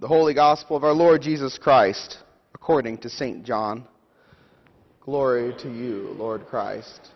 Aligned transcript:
The 0.00 0.06
Holy 0.06 0.32
Gospel 0.32 0.76
of 0.76 0.84
our 0.84 0.92
Lord 0.92 1.22
Jesus 1.22 1.58
Christ, 1.58 2.18
according 2.54 2.98
to 2.98 3.10
St. 3.10 3.44
John. 3.44 3.84
Glory 5.00 5.52
to 5.58 5.68
you, 5.68 6.14
Lord 6.16 6.46
Christ. 6.46 7.08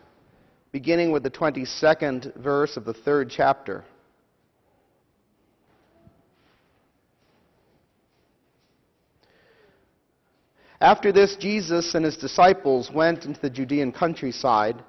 Beginning 0.73 1.13
with 1.13 1.23
the 1.23 1.31
22nd 1.31 2.35
verse 2.43 2.77
of 2.77 2.85
the 2.85 2.93
third 2.93 3.31
chapter. 3.31 3.85
After 10.80 11.12
this, 11.12 11.37
Jesus 11.37 11.95
and 11.95 12.05
his 12.05 12.17
disciples 12.17 12.91
went 12.93 13.27
into 13.27 13.41
the 13.41 13.49
Judean 13.49 13.93
countryside, 13.93 14.83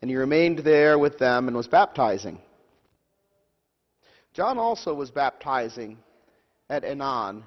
and 0.00 0.10
he 0.10 0.16
remained 0.16 0.60
there 0.60 0.98
with 0.98 1.18
them 1.18 1.48
and 1.48 1.56
was 1.56 1.68
baptizing. 1.68 2.38
John 4.32 4.56
also 4.56 4.94
was 4.94 5.10
baptizing 5.10 5.98
at 6.74 6.82
Aenon 6.82 7.44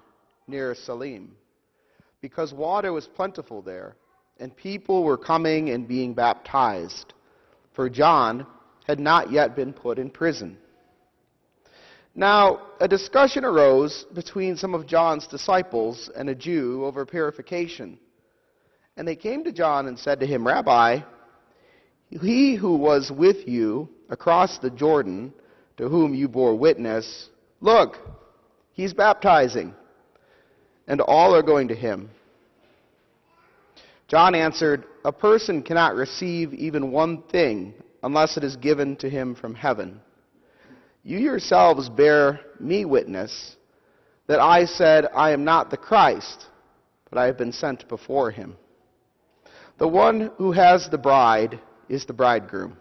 near 0.48 0.74
Salim, 0.74 1.36
because 2.22 2.54
water 2.54 2.94
was 2.94 3.08
plentiful 3.08 3.62
there, 3.62 3.98
and 4.40 4.56
people 4.56 5.04
were 5.04 5.18
coming 5.18 5.70
and 5.72 5.86
being 5.86 6.14
baptized, 6.14 7.14
for 7.74 7.90
John 7.90 8.48
had 8.88 9.02
not 9.02 9.30
yet 9.30 9.54
been 9.54 9.74
put 9.74 10.00
in 10.00 10.10
prison. 10.10 10.58
Now, 12.16 12.62
a 12.80 12.88
discussion 12.88 13.44
arose 13.44 14.06
between 14.16 14.56
some 14.56 14.74
of 14.74 14.88
John's 14.88 15.28
disciples 15.28 16.10
and 16.16 16.30
a 16.30 16.36
Jew 16.36 16.86
over 16.86 17.06
purification. 17.06 18.00
And 18.96 19.08
they 19.08 19.16
came 19.16 19.44
to 19.44 19.52
John 19.52 19.88
and 19.88 20.00
said 20.00 20.22
to 20.22 20.26
him, 20.26 20.48
Rabbi, 20.48 21.02
he 22.10 22.56
who 22.56 22.78
was 22.78 23.12
with 23.12 23.48
you 23.48 23.90
across 24.10 24.58
the 24.58 24.72
Jordan, 24.72 25.34
to 25.76 25.90
whom 25.90 26.16
you 26.16 26.28
bore 26.30 26.56
witness, 26.56 27.30
look, 27.60 27.98
he's 28.78 28.94
baptizing, 28.94 29.74
and 30.88 31.02
all 31.02 31.36
are 31.36 31.44
going 31.44 31.68
to 31.68 31.76
him. 31.76 32.10
John 34.08 34.36
answered, 34.36 34.86
A 35.04 35.12
person 35.12 35.62
cannot 35.62 35.96
receive 35.96 36.54
even 36.54 36.92
one 36.92 37.24
thing 37.24 37.74
unless 38.04 38.38
it 38.38 38.44
is 38.44 38.56
given 38.56 38.96
to 38.98 39.10
him 39.10 39.36
from 39.36 39.54
heaven. 39.54 40.00
You 41.04 41.18
yourselves 41.18 41.90
bear 41.90 42.40
me 42.60 42.86
witness 42.86 43.58
that 44.28 44.40
I 44.40 44.66
said, 44.66 45.08
I 45.14 45.32
am 45.32 45.44
not 45.44 45.70
the 45.70 45.78
Christ, 45.78 46.46
but 47.10 47.18
I 47.18 47.26
have 47.26 47.38
been 47.38 47.52
sent 47.52 47.90
before 47.90 48.32
him. 48.32 48.56
The 49.80 49.88
one 49.88 50.32
who 50.38 50.52
has 50.52 50.88
the 50.90 50.98
bride 50.98 51.60
is 51.90 52.06
the 52.06 52.14
bridegroom. 52.14 52.78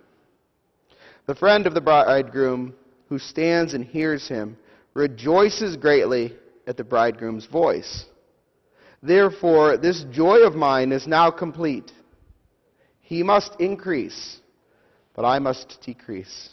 The 1.27 1.35
friend 1.35 1.67
of 1.67 1.75
the 1.75 1.81
bridegroom 1.81 2.75
who 3.09 3.19
stands 3.19 3.75
and 3.75 3.85
hears 3.85 4.29
him 4.29 4.57
rejoices 4.97 5.77
greatly 5.77 6.35
at 6.67 6.79
the 6.79 6.83
bridegroom's 6.83 7.45
voice. 7.45 8.07
Therefore, 9.03 9.77
this 9.77 10.05
joy 10.11 10.39
of 10.39 10.55
mine 10.55 10.91
is 10.91 11.07
now 11.07 11.31
complete. 11.31 11.93
He 13.01 13.23
must 13.23 13.61
increase, 13.61 14.41
but 15.15 15.27
I 15.27 15.39
must 15.39 15.79
decrease. 15.85 16.49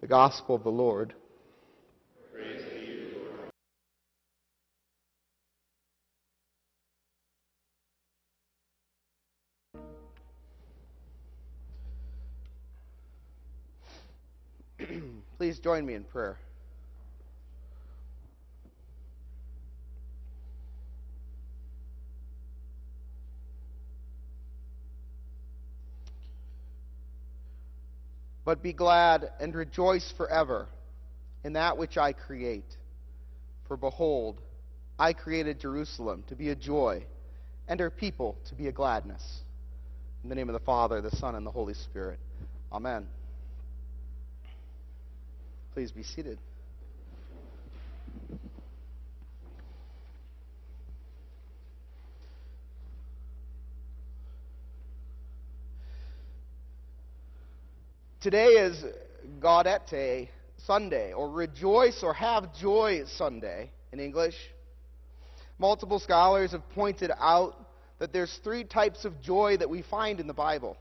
The 0.00 0.08
Gospel 0.08 0.56
of 0.56 0.64
the 0.64 0.70
Lord. 0.70 1.14
Please 15.36 15.60
join 15.60 15.86
me 15.86 15.94
in 15.94 16.02
prayer. 16.02 16.36
But 28.48 28.62
be 28.62 28.72
glad 28.72 29.30
and 29.40 29.54
rejoice 29.54 30.10
forever 30.16 30.68
in 31.44 31.52
that 31.52 31.76
which 31.76 31.98
I 31.98 32.14
create. 32.14 32.78
For 33.66 33.76
behold, 33.76 34.40
I 34.98 35.12
created 35.12 35.60
Jerusalem 35.60 36.24
to 36.28 36.34
be 36.34 36.48
a 36.48 36.54
joy, 36.54 37.04
and 37.68 37.78
her 37.78 37.90
people 37.90 38.38
to 38.46 38.54
be 38.54 38.68
a 38.68 38.72
gladness. 38.72 39.22
In 40.22 40.30
the 40.30 40.34
name 40.34 40.48
of 40.48 40.54
the 40.54 40.64
Father, 40.64 41.02
the 41.02 41.10
Son, 41.10 41.34
and 41.34 41.44
the 41.44 41.50
Holy 41.50 41.74
Spirit. 41.74 42.18
Amen. 42.72 43.06
Please 45.74 45.92
be 45.92 46.02
seated. 46.02 46.38
Today 58.20 58.46
is 58.46 58.84
Gaudete 59.38 60.28
Sunday, 60.66 61.12
or 61.12 61.30
Rejoice 61.30 62.02
or 62.02 62.12
Have 62.14 62.52
Joy 62.52 63.04
Sunday 63.06 63.70
in 63.92 64.00
English. 64.00 64.34
Multiple 65.56 66.00
scholars 66.00 66.50
have 66.50 66.68
pointed 66.70 67.12
out 67.16 67.54
that 68.00 68.12
there's 68.12 68.40
three 68.42 68.64
types 68.64 69.04
of 69.04 69.20
joy 69.22 69.56
that 69.58 69.70
we 69.70 69.82
find 69.82 70.18
in 70.18 70.26
the 70.26 70.34
Bible 70.34 70.76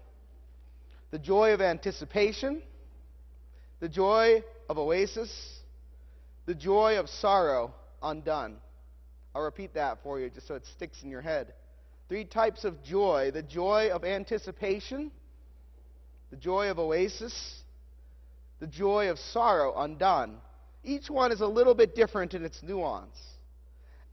the 1.11 1.19
joy 1.19 1.53
of 1.53 1.61
anticipation, 1.61 2.63
the 3.81 3.89
joy 3.89 4.43
of 4.67 4.79
oasis, 4.79 5.59
the 6.47 6.55
joy 6.55 6.97
of 6.97 7.07
sorrow 7.07 7.71
undone. 8.01 8.55
I'll 9.35 9.43
repeat 9.43 9.75
that 9.75 9.99
for 10.01 10.19
you 10.19 10.31
just 10.31 10.47
so 10.47 10.55
it 10.55 10.65
sticks 10.65 11.03
in 11.03 11.11
your 11.11 11.21
head. 11.21 11.53
Three 12.09 12.25
types 12.25 12.63
of 12.63 12.83
joy 12.83 13.29
the 13.31 13.43
joy 13.43 13.91
of 13.93 14.03
anticipation 14.03 15.11
the 16.29 16.37
joy 16.37 16.69
of 16.69 16.79
oasis, 16.79 17.61
the 18.59 18.67
joy 18.67 19.09
of 19.09 19.19
sorrow 19.19 19.73
undone. 19.77 20.37
Each 20.83 21.09
one 21.09 21.31
is 21.31 21.41
a 21.41 21.47
little 21.47 21.75
bit 21.75 21.95
different 21.95 22.33
in 22.33 22.43
its 22.43 22.61
nuance. 22.63 23.17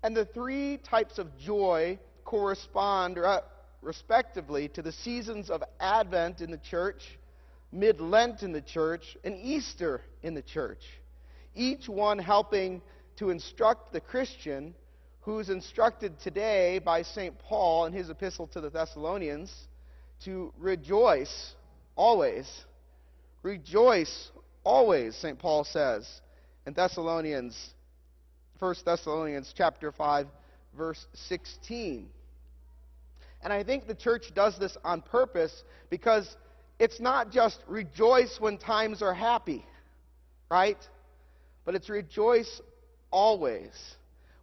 And 0.03 0.17
the 0.17 0.25
three 0.27 0.79
types 0.79 1.19
of 1.19 1.37
joy 1.39 1.99
correspond 2.25 3.19
uh, 3.19 3.41
respectively 3.81 4.69
to 4.69 4.83
the 4.83 4.93
seasons 4.93 5.51
of 5.51 5.63
Advent 5.81 6.41
in 6.41 6.51
the 6.51 6.59
church, 6.59 7.03
mid 7.73 8.01
Lent 8.01 8.43
in 8.43 8.53
the 8.53 8.61
church, 8.61 9.17
and 9.25 9.37
Easter 9.37 10.01
in 10.23 10.35
the 10.35 10.43
church. 10.43 10.83
Each 11.55 11.89
one 11.89 12.19
helping 12.19 12.83
to 13.17 13.31
instruct 13.31 13.93
the 13.93 14.01
Christian 14.01 14.75
who's 15.21 15.49
instructed 15.49 16.19
today 16.21 16.79
by 16.79 17.03
St. 17.03 17.39
Paul 17.39 17.87
in 17.87 17.93
his 17.93 18.11
epistle 18.11 18.47
to 18.49 18.61
the 18.61 18.69
Thessalonians 18.69 19.51
to 20.25 20.53
rejoice 20.59 21.55
always. 21.97 22.50
Rejoice 23.43 24.31
always, 24.65 25.15
St. 25.16 25.38
Paul 25.38 25.65
says 25.65 26.09
in 26.66 26.72
Thessalonians, 26.72 27.75
1 28.59 28.75
Thessalonians 28.84 29.53
chapter 29.56 29.93
5, 29.93 30.27
verse 30.77 31.06
16. 31.15 32.09
And 33.43 33.53
I 33.53 33.62
think 33.62 33.87
the 33.87 33.94
church 33.94 34.32
does 34.34 34.59
this 34.59 34.77
on 34.84 35.03
purpose 35.03 35.65
because 35.91 36.37
it's 36.78 37.00
not 37.00 37.31
just 37.31 37.60
rejoice 37.69 38.38
when 38.41 38.56
times 38.56 39.03
are 39.03 39.15
happy, 39.15 39.65
right? 40.50 40.78
But 41.65 41.75
it's 41.75 41.91
rejoice 41.91 42.62
always, 43.11 43.71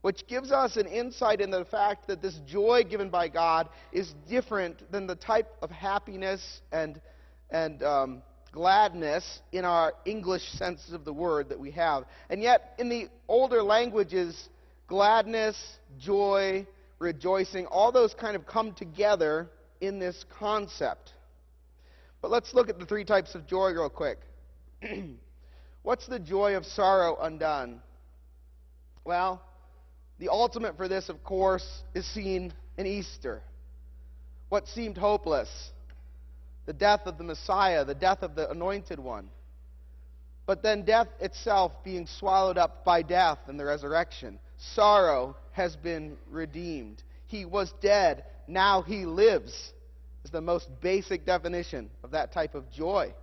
which 0.02 0.28
gives 0.28 0.52
us 0.52 0.78
an 0.78 0.86
insight 0.86 1.42
into 1.42 1.58
the 1.58 1.66
fact 1.66 2.08
that 2.08 2.22
this 2.22 2.40
joy 2.46 2.84
given 2.88 3.10
by 3.10 3.28
God 3.28 3.70
is 3.92 4.14
different 4.30 4.92
than 4.92 5.08
the 5.08 5.16
type 5.16 5.52
of 5.64 5.72
happiness 5.72 6.62
and 6.72 7.02
and 7.52 7.84
um, 7.84 8.22
gladness 8.52 9.42
in 9.52 9.66
our 9.66 9.94
English 10.06 10.44
senses 10.54 10.94
of 10.94 11.06
the 11.06 11.14
word 11.14 11.50
that 11.50 11.60
we 11.60 11.72
have. 11.72 12.06
And 12.30 12.42
yet, 12.42 12.74
in 12.80 12.90
the 12.90 13.10
older 13.28 13.62
languages, 13.62 14.50
gladness, 14.88 15.58
joy, 16.00 16.66
rejoicing, 17.00 17.66
all 17.68 17.92
those 17.92 18.14
kind 18.14 18.36
of 18.36 18.46
come 18.46 18.74
together 18.74 19.50
in 19.80 20.00
this 20.00 20.26
concept. 20.38 21.14
But 22.22 22.32
let's 22.32 22.54
look 22.54 22.70
at 22.70 22.80
the 22.80 22.86
three 22.86 23.06
types 23.06 23.36
of 23.36 23.48
joy 23.48 23.72
real 23.72 23.90
quick. 23.90 24.20
What's 25.84 26.08
the 26.08 26.20
joy 26.20 26.56
of 26.56 26.66
sorrow 26.66 27.18
undone? 27.20 27.82
Well, 29.04 29.42
the 30.20 30.30
ultimate 30.30 30.78
for 30.78 30.88
this, 30.88 31.10
of 31.10 31.24
course, 31.24 31.68
is 31.96 32.06
seen 32.06 32.54
in 32.78 32.86
Easter. 32.86 33.42
What 34.50 34.68
seemed 34.68 34.98
hopeless 34.98 35.50
the 36.72 36.78
death 36.78 37.02
of 37.04 37.18
the 37.18 37.24
Messiah, 37.26 37.84
the 37.84 37.94
death 37.94 38.24
of 38.24 38.34
the 38.34 38.50
anointed 38.50 38.98
one. 38.98 39.28
But 40.46 40.64
then 40.64 40.86
death 40.86 41.10
itself 41.20 41.74
being 41.84 42.08
swallowed 42.08 42.58
up 42.58 42.86
by 42.86 43.02
death 43.02 43.40
and 43.48 43.60
the 43.60 43.66
resurrection. 43.66 44.40
Sorrow 44.58 45.36
has 45.52 45.76
been 45.76 46.16
redeemed. 46.30 47.04
He 47.28 47.44
was 47.44 47.74
dead, 47.82 48.24
now 48.48 48.84
he 48.84 49.06
lives, 49.06 49.74
is 50.24 50.32
the 50.32 50.40
most 50.40 50.70
basic 50.80 51.26
definition 51.26 51.90
of 52.06 52.12
that 52.12 52.32
type 52.32 52.56
of 52.56 52.72
joy. 52.72 53.14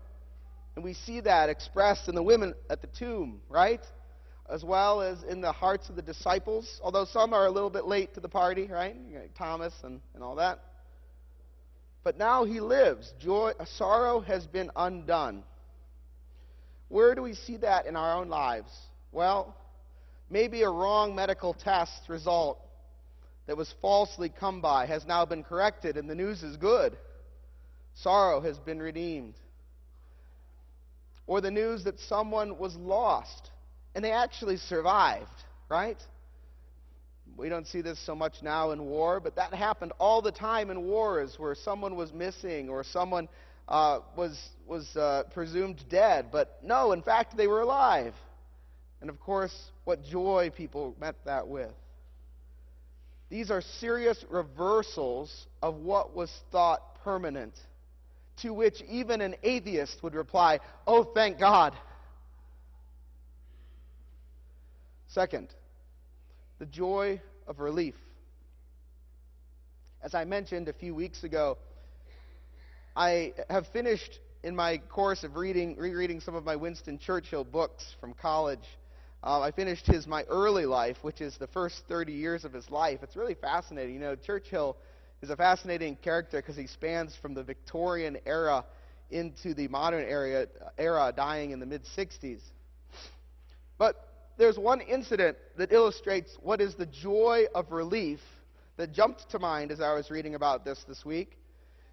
And 0.77 0.85
we 0.85 0.93
see 0.93 1.21
that 1.21 1.49
expressed 1.49 2.07
in 2.07 2.15
the 2.15 2.23
women 2.23 2.53
at 2.69 2.83
the 2.83 2.89
tomb, 2.99 3.41
right? 3.49 3.81
as 4.51 4.65
well 4.65 5.03
as 5.03 5.23
in 5.25 5.43
the 5.43 5.53
hearts 5.53 5.91
of 5.91 5.97
the 5.97 6.01
disciples, 6.01 6.81
although 6.83 7.05
some 7.05 7.35
are 7.35 7.45
a 7.45 7.51
little 7.51 7.69
bit 7.69 7.85
late 7.85 8.15
to 8.15 8.21
the 8.21 8.31
party, 8.31 8.67
right? 8.67 8.97
Thomas 9.37 9.75
and, 9.83 10.01
and 10.15 10.23
all 10.23 10.37
that. 10.37 10.68
But 12.09 12.17
now 12.17 12.45
he 12.45 12.59
lives. 12.59 13.13
Joy, 13.21 13.53
sorrow 13.77 14.21
has 14.21 14.47
been 14.47 14.71
undone. 14.75 15.43
Where 16.89 17.15
do 17.15 17.21
we 17.21 17.35
see 17.35 17.59
that 17.59 17.85
in 17.85 17.97
our 17.97 18.15
own 18.15 18.31
lives? 18.31 18.71
Well, 19.13 19.55
maybe 20.31 20.63
a 20.63 20.71
wrong 20.71 21.15
medical 21.15 21.53
test 21.53 22.09
result 22.09 22.59
that 23.47 23.59
was 23.59 23.75
falsely 23.83 24.31
come 24.31 24.63
by 24.63 24.87
has 24.87 25.05
now 25.05 25.27
been 25.27 25.45
corrected, 25.45 25.99
and 25.99 26.09
the 26.09 26.15
news 26.15 26.43
is 26.43 26.57
good. 26.57 26.97
Sorrow 27.93 28.41
has 28.41 28.59
been 28.59 28.81
redeemed. 28.81 29.35
Or 31.27 31.43
the 31.43 31.51
news 31.51 31.85
that 31.85 32.01
someone 32.01 32.57
was 32.57 32.75
lost 32.75 33.51
and 33.95 34.03
they 34.03 34.13
actually 34.13 34.57
survived, 34.57 35.29
right? 35.69 36.03
We 37.39 37.49
don't 37.49 37.69
see 37.69 37.83
this 37.83 38.01
so 38.05 38.17
much 38.17 38.43
now 38.43 38.73
in 38.73 38.85
war, 38.85 39.21
but 39.21 39.37
that 39.37 39.55
happened 39.55 39.93
all 40.01 40.21
the 40.21 40.33
time 40.33 40.71
in 40.71 40.83
wars 40.83 41.37
where 41.39 41.55
someone 41.55 41.95
was 41.95 42.13
missing 42.13 42.69
or 42.69 42.83
someone 42.83 43.29
uh, 43.69 44.01
was, 44.17 44.37
was 44.67 44.97
uh, 44.97 45.23
presumed 45.33 45.85
dead. 45.89 46.31
But 46.33 46.59
no, 46.65 46.91
in 46.91 47.01
fact, 47.01 47.37
they 47.37 47.47
were 47.47 47.61
alive. 47.61 48.15
And 49.01 49.09
of 49.09 49.21
course, 49.21 49.55
what 49.85 50.03
joy 50.03 50.51
people 50.55 50.97
met 51.01 51.15
that 51.27 51.47
with. 51.47 51.71
These 53.31 53.53
are 53.53 53.63
serious 53.79 54.25
reversals 54.29 55.47
of 55.63 55.77
what 55.77 56.17
was 56.17 56.33
thought 56.51 57.03
permanent, 57.05 57.55
to 58.43 58.53
which 58.53 58.83
even 58.91 59.21
an 59.21 59.37
atheist 59.45 60.03
would 60.03 60.15
reply, 60.17 60.59
Oh, 60.89 61.05
thank 61.05 61.39
God. 61.39 61.73
Second, 65.07 65.49
the 66.59 66.67
joy 66.67 67.21
of 67.47 67.61
relief. 67.61 67.95
As 70.03 70.15
I 70.15 70.25
mentioned 70.25 70.69
a 70.69 70.73
few 70.73 70.95
weeks 70.95 71.25
ago, 71.25 71.59
I 72.97 73.35
have 73.49 73.67
finished 73.69 74.19
in 74.43 74.55
my 74.55 74.79
course 74.79 75.25
of 75.25 75.37
reading, 75.37 75.77
rereading 75.77 76.21
some 76.21 76.35
of 76.35 76.45
my 76.45 76.57
Winston 76.57 76.99
Churchill 76.99 77.45
books 77.45 77.95
from 78.01 78.15
college. 78.15 78.65
Uh, 79.23 79.41
I 79.41 79.51
finished 79.51 79.87
his 79.87 80.07
My 80.07 80.23
Early 80.25 80.67
Life, 80.67 80.97
which 81.03 81.21
is 81.21 81.37
the 81.39 81.49
first 81.49 81.83
30 81.89 82.13
years 82.13 82.45
of 82.45 82.53
his 82.53 82.71
life. 82.71 83.01
It's 83.03 83.17
really 83.17 83.35
fascinating. 83.35 83.95
You 83.95 84.01
know, 84.01 84.17
Churchill 84.17 84.77
is 85.23 85.31
a 85.31 85.37
fascinating 85.37 85.97
character 85.97 86.39
because 86.41 86.57
he 86.57 86.69
spans 86.69 87.17
from 87.17 87.35
the 87.35 87.43
Victorian 87.43 88.19
era 88.27 88.65
into 89.11 89.55
the 89.55 89.67
modern 89.69 90.05
era, 90.05 90.47
era 90.77 91.13
dying 91.17 91.51
in 91.51 91.59
the 91.59 91.67
mid 91.67 91.83
60s. 91.97 92.41
But 93.77 94.08
there's 94.39 94.59
one 94.59 94.81
incident 94.81 95.37
that 95.57 95.73
illustrates 95.73 96.37
what 96.41 96.61
is 96.61 96.77
the 96.77 96.87
joy 96.87 97.45
of 97.55 97.73
relief 97.73 98.21
that 98.77 98.93
jumped 98.93 99.29
to 99.31 99.39
mind 99.39 99.73
as 99.73 99.81
I 99.81 99.93
was 99.95 100.11
reading 100.11 100.37
about 100.37 100.65
this 100.65 100.83
this 100.87 101.05
week. 101.05 101.37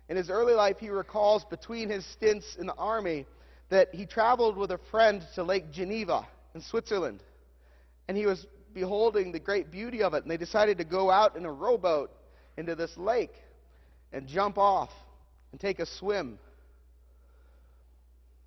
In 0.08 0.16
his 0.16 0.30
early 0.30 0.54
life, 0.54 0.78
he 0.80 0.90
recalls 0.90 1.44
between 1.46 1.90
his 1.90 2.06
stints 2.06 2.56
in 2.58 2.68
the 2.68 2.76
army 2.76 3.26
that 3.70 3.94
he 3.94 4.06
traveled 4.06 4.56
with 4.56 4.70
a 4.70 4.80
friend 4.92 5.24
to 5.34 5.44
Lake 5.44 5.72
Geneva 5.72 6.28
in 6.54 6.62
Switzerland. 6.62 7.24
And 8.08 8.16
he 8.16 8.28
was 8.28 8.46
beholding 8.76 9.32
the 9.32 9.40
great 9.40 9.72
beauty 9.72 10.04
of 10.04 10.14
it. 10.14 10.22
And 10.22 10.30
they 10.30 10.38
decided 10.38 10.78
to 10.78 10.84
go 10.84 11.10
out 11.10 11.36
in 11.36 11.46
a 11.46 11.52
rowboat 11.52 12.12
into 12.58 12.76
this 12.76 12.96
lake 12.96 13.34
and 14.14 14.28
jump 14.28 14.60
off 14.60 14.92
and 15.52 15.60
take 15.60 15.80
a 15.80 15.88
swim. 15.88 16.38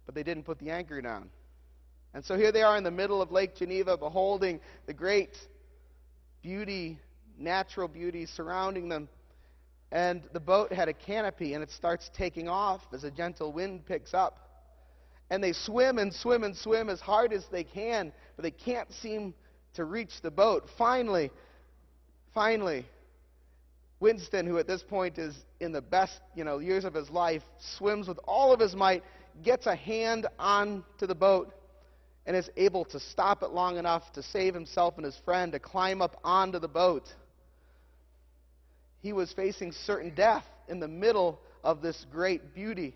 But 0.06 0.15
they 0.15 0.23
didn't 0.23 0.44
put 0.44 0.61
the 0.61 0.71
anchor 0.71 1.03
down. 1.03 1.31
And 2.14 2.25
so 2.25 2.37
here 2.37 2.52
they 2.52 2.62
are 2.62 2.76
in 2.76 2.84
the 2.84 2.90
middle 2.90 3.20
of 3.20 3.31
Lake 3.31 3.55
Geneva, 3.56 3.96
beholding 3.96 4.60
the 4.87 4.94
great 4.94 5.37
beauty, 6.43 6.99
natural 7.38 7.88
beauty 7.88 8.26
surrounding 8.26 8.88
them. 8.88 9.08
And 9.90 10.22
the 10.32 10.40
boat 10.40 10.72
had 10.72 10.88
a 10.88 10.93
canopy, 10.93 11.55
and 11.55 11.62
it 11.62 11.70
starts 11.70 12.10
taking 12.14 12.49
off 12.49 12.82
as 12.93 13.05
a 13.05 13.10
gentle 13.10 13.52
wind 13.52 13.87
picks 13.87 14.14
up 14.14 14.49
and 15.31 15.43
they 15.43 15.52
swim 15.52 15.99
and 15.99 16.12
swim 16.12 16.44
and 16.44 16.56
swim 16.56 16.88
as 16.88 17.00
hard 17.00 17.32
as 17.32 17.44
they 17.50 17.64
can, 17.64 18.12
but 18.37 18.43
they 18.43 18.50
can't 18.50 18.90
seem 18.93 19.34
to 19.75 19.84
reach 19.84 20.22
the 20.22 20.31
boat. 20.31 20.69
Finally, 20.78 21.31
finally, 22.34 22.87
Winston, 24.00 24.46
who 24.46 24.58
at 24.58 24.66
this 24.66 24.82
point 24.82 25.19
is 25.19 25.34
in 25.60 25.72
the 25.72 25.82
best 25.82 26.20
you 26.34 26.44
know, 26.44 26.58
years 26.58 26.84
of 26.84 26.94
his 26.94 27.10
life, 27.10 27.43
swims 27.76 28.08
with 28.08 28.19
all 28.25 28.52
of 28.52 28.60
his 28.60 28.75
might, 28.75 29.02
gets 29.43 29.66
a 29.66 29.75
hand 29.75 30.26
onto 30.38 31.06
the 31.06 31.14
boat, 31.14 31.52
and 32.29 32.37
is 32.37 32.51
able 32.59 32.85
to 32.85 33.01
stop 33.01 33.43
it 33.43 33.53
long 33.53 33.79
enough 33.79 34.13
to 34.13 34.23
save 34.23 34.53
himself 34.53 34.97
and 34.97 35.05
his 35.07 35.17
friend 35.25 35.51
to 35.53 35.59
climb 35.59 36.03
up 36.03 36.21
onto 36.23 36.59
the 36.59 36.69
boat. 36.69 37.05
He 39.01 39.15
was 39.15 39.33
facing 39.33 39.73
certain 39.73 40.15
death 40.15 40.45
in 40.69 40.79
the 40.79 40.89
middle 40.89 41.41
of 41.65 41.81
this 41.81 42.05
great 42.13 42.55
beauty. 42.55 42.95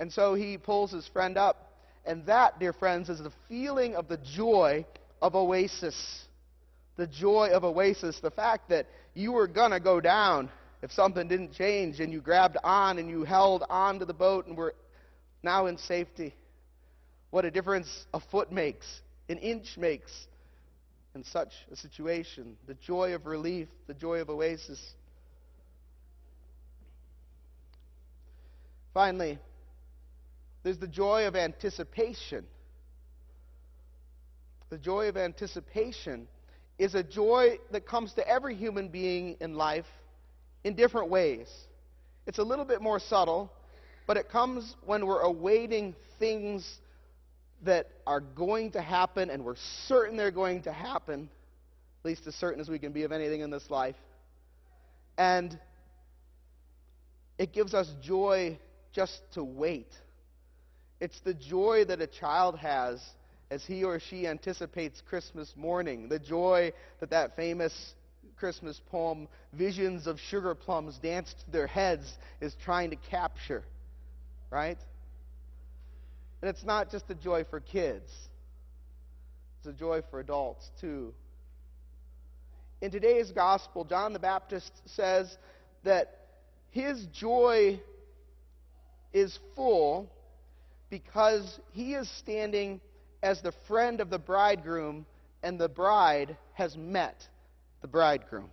And 0.00 0.12
so 0.12 0.34
he 0.34 0.58
pulls 0.58 0.90
his 0.90 1.06
friend 1.06 1.38
up. 1.38 1.78
And 2.04 2.26
that, 2.26 2.58
dear 2.58 2.72
friends, 2.72 3.08
is 3.08 3.20
the 3.20 3.32
feeling 3.48 3.94
of 3.94 4.08
the 4.08 4.18
joy 4.18 4.84
of 5.22 5.36
oasis. 5.36 6.24
The 6.96 7.06
joy 7.06 7.50
of 7.52 7.62
oasis. 7.62 8.18
The 8.18 8.32
fact 8.32 8.70
that 8.70 8.88
you 9.14 9.30
were 9.30 9.46
going 9.46 9.70
to 9.70 9.78
go 9.78 10.00
down 10.00 10.50
if 10.82 10.90
something 10.90 11.28
didn't 11.28 11.52
change 11.52 12.00
and 12.00 12.12
you 12.12 12.20
grabbed 12.20 12.56
on 12.64 12.98
and 12.98 13.08
you 13.08 13.22
held 13.22 13.62
on 13.70 14.00
to 14.00 14.04
the 14.04 14.12
boat 14.12 14.48
and 14.48 14.56
were 14.56 14.74
now 15.44 15.66
in 15.66 15.78
safety. 15.78 16.34
What 17.34 17.44
a 17.44 17.50
difference 17.50 18.06
a 18.14 18.20
foot 18.20 18.52
makes, 18.52 18.86
an 19.28 19.38
inch 19.38 19.76
makes 19.76 20.28
in 21.16 21.24
such 21.24 21.52
a 21.72 21.74
situation. 21.74 22.56
The 22.68 22.74
joy 22.74 23.12
of 23.12 23.26
relief, 23.26 23.66
the 23.88 23.94
joy 23.94 24.20
of 24.20 24.30
oasis. 24.30 24.80
Finally, 28.94 29.40
there's 30.62 30.78
the 30.78 30.86
joy 30.86 31.26
of 31.26 31.34
anticipation. 31.34 32.46
The 34.70 34.78
joy 34.78 35.08
of 35.08 35.16
anticipation 35.16 36.28
is 36.78 36.94
a 36.94 37.02
joy 37.02 37.58
that 37.72 37.84
comes 37.84 38.12
to 38.12 38.28
every 38.28 38.54
human 38.54 38.86
being 38.86 39.38
in 39.40 39.56
life 39.56 39.86
in 40.62 40.76
different 40.76 41.10
ways. 41.10 41.48
It's 42.28 42.38
a 42.38 42.44
little 42.44 42.64
bit 42.64 42.80
more 42.80 43.00
subtle, 43.00 43.50
but 44.06 44.16
it 44.16 44.30
comes 44.30 44.76
when 44.86 45.04
we're 45.04 45.22
awaiting 45.22 45.96
things 46.20 46.78
that 47.62 47.88
are 48.06 48.20
going 48.20 48.72
to 48.72 48.82
happen 48.82 49.30
and 49.30 49.44
we're 49.44 49.56
certain 49.86 50.16
they're 50.16 50.30
going 50.30 50.62
to 50.62 50.72
happen, 50.72 51.28
at 52.02 52.08
least 52.08 52.26
as 52.26 52.34
certain 52.34 52.60
as 52.60 52.68
we 52.68 52.78
can 52.78 52.92
be 52.92 53.04
of 53.04 53.12
anything 53.12 53.40
in 53.40 53.50
this 53.50 53.70
life. 53.70 53.96
And 55.16 55.58
it 57.38 57.52
gives 57.52 57.74
us 57.74 57.88
joy 58.02 58.58
just 58.92 59.20
to 59.32 59.42
wait. 59.42 59.88
It's 61.00 61.18
the 61.20 61.34
joy 61.34 61.84
that 61.86 62.00
a 62.00 62.06
child 62.06 62.58
has 62.58 63.02
as 63.50 63.64
he 63.64 63.84
or 63.84 64.00
she 64.00 64.26
anticipates 64.26 65.02
Christmas 65.08 65.52
morning. 65.56 66.08
The 66.08 66.18
joy 66.18 66.72
that 67.00 67.10
that 67.10 67.36
famous 67.36 67.94
Christmas 68.36 68.80
poem, 68.90 69.28
Visions 69.52 70.06
of 70.06 70.18
Sugar 70.18 70.54
Plums 70.54 70.98
Danced 70.98 71.38
to 71.44 71.50
Their 71.50 71.66
Heads, 71.66 72.06
is 72.40 72.54
trying 72.64 72.90
to 72.90 72.96
capture. 73.10 73.64
Right? 74.50 74.78
And 76.44 76.50
it's 76.50 76.62
not 76.62 76.90
just 76.90 77.08
a 77.08 77.14
joy 77.14 77.44
for 77.48 77.58
kids, 77.58 78.12
it's 79.56 79.66
a 79.66 79.72
joy 79.72 80.02
for 80.10 80.20
adults 80.20 80.70
too. 80.78 81.14
In 82.82 82.90
today's 82.90 83.32
gospel, 83.32 83.82
John 83.82 84.12
the 84.12 84.18
Baptist 84.18 84.70
says 84.84 85.38
that 85.84 86.18
his 86.70 87.06
joy 87.06 87.80
is 89.14 89.38
full 89.56 90.12
because 90.90 91.60
he 91.72 91.94
is 91.94 92.10
standing 92.18 92.78
as 93.22 93.40
the 93.40 93.54
friend 93.66 94.02
of 94.02 94.10
the 94.10 94.18
bridegroom, 94.18 95.06
and 95.42 95.58
the 95.58 95.70
bride 95.70 96.36
has 96.52 96.76
met 96.76 97.26
the 97.80 97.88
bridegroom. 97.88 98.50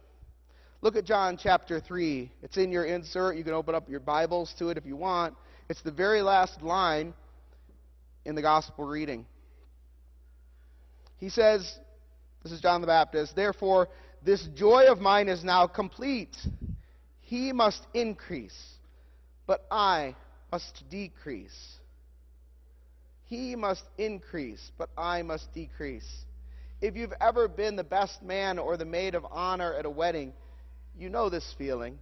Look 0.81 0.95
at 0.95 1.03
John 1.03 1.36
chapter 1.36 1.81
3. 1.81 2.31
It's 2.41 2.55
in 2.55 2.71
your 2.71 2.86
insert. 2.86 3.36
You 3.36 3.43
can 3.43 3.51
open 3.51 3.75
up 3.75 3.89
your 3.89 4.00
Bibles 4.00 4.55
to 4.60 4.69
it 4.69 4.77
if 4.77 4.86
you 4.86 4.95
want. 4.95 5.36
It's 5.67 5.81
the 5.81 5.91
very 5.91 6.21
last 6.21 6.62
line 6.62 7.13
in 8.25 8.36
the 8.36 8.42
gospel 8.42 8.86
reading. 8.86 9.25
He 11.18 11.30
says, 11.30 11.80
This 12.44 12.51
is 12.51 12.62
John 12.62 12.82
the 12.82 12.88
Baptist, 12.88 13.36
therefore, 13.36 13.90
this 14.24 14.48
joy 14.56 14.86
of 14.88 15.00
mine 15.00 15.30
is 15.30 15.44
now 15.44 15.68
complete. 15.68 16.36
He 17.22 17.51
must 17.54 17.82
increase, 17.94 18.58
but 19.48 19.66
I 19.72 20.16
must 20.51 20.84
decrease. 20.90 21.80
He 23.25 23.56
must 23.56 23.84
increase, 23.98 24.72
but 24.78 24.90
I 24.98 25.22
must 25.22 25.54
decrease. 25.54 26.08
If 26.82 26.96
you've 26.96 27.13
ever 27.22 27.48
been 27.48 27.75
the 27.75 27.84
best 27.84 28.22
man 28.22 28.60
or 28.60 28.75
the 28.75 28.86
maid 28.86 29.16
of 29.16 29.25
honor 29.32 29.74
at 29.74 29.86
a 29.86 29.90
wedding, 29.90 30.34
you 30.98 31.10
know 31.10 31.30
this 31.30 31.56
feeling. 31.58 32.00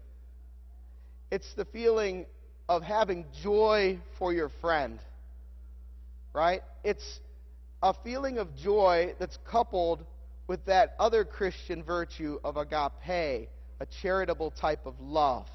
It's 1.31 1.53
the 1.53 1.65
feeling 1.65 2.25
of 2.67 2.81
having 2.81 3.25
joy 3.43 3.99
for 4.17 4.33
your 4.33 4.49
friend, 4.61 4.99
right? 6.33 6.61
It's 6.83 7.19
a 7.81 7.93
feeling 7.93 8.37
of 8.37 8.55
joy 8.55 9.15
that's 9.19 9.37
coupled 9.49 10.05
with 10.47 10.65
that 10.65 10.95
other 10.99 11.23
Christian 11.23 11.83
virtue 11.83 12.39
of 12.43 12.57
agape, 12.57 13.49
a 13.79 13.85
charitable 14.01 14.51
type 14.51 14.85
of 14.85 14.99
love, 14.99 15.47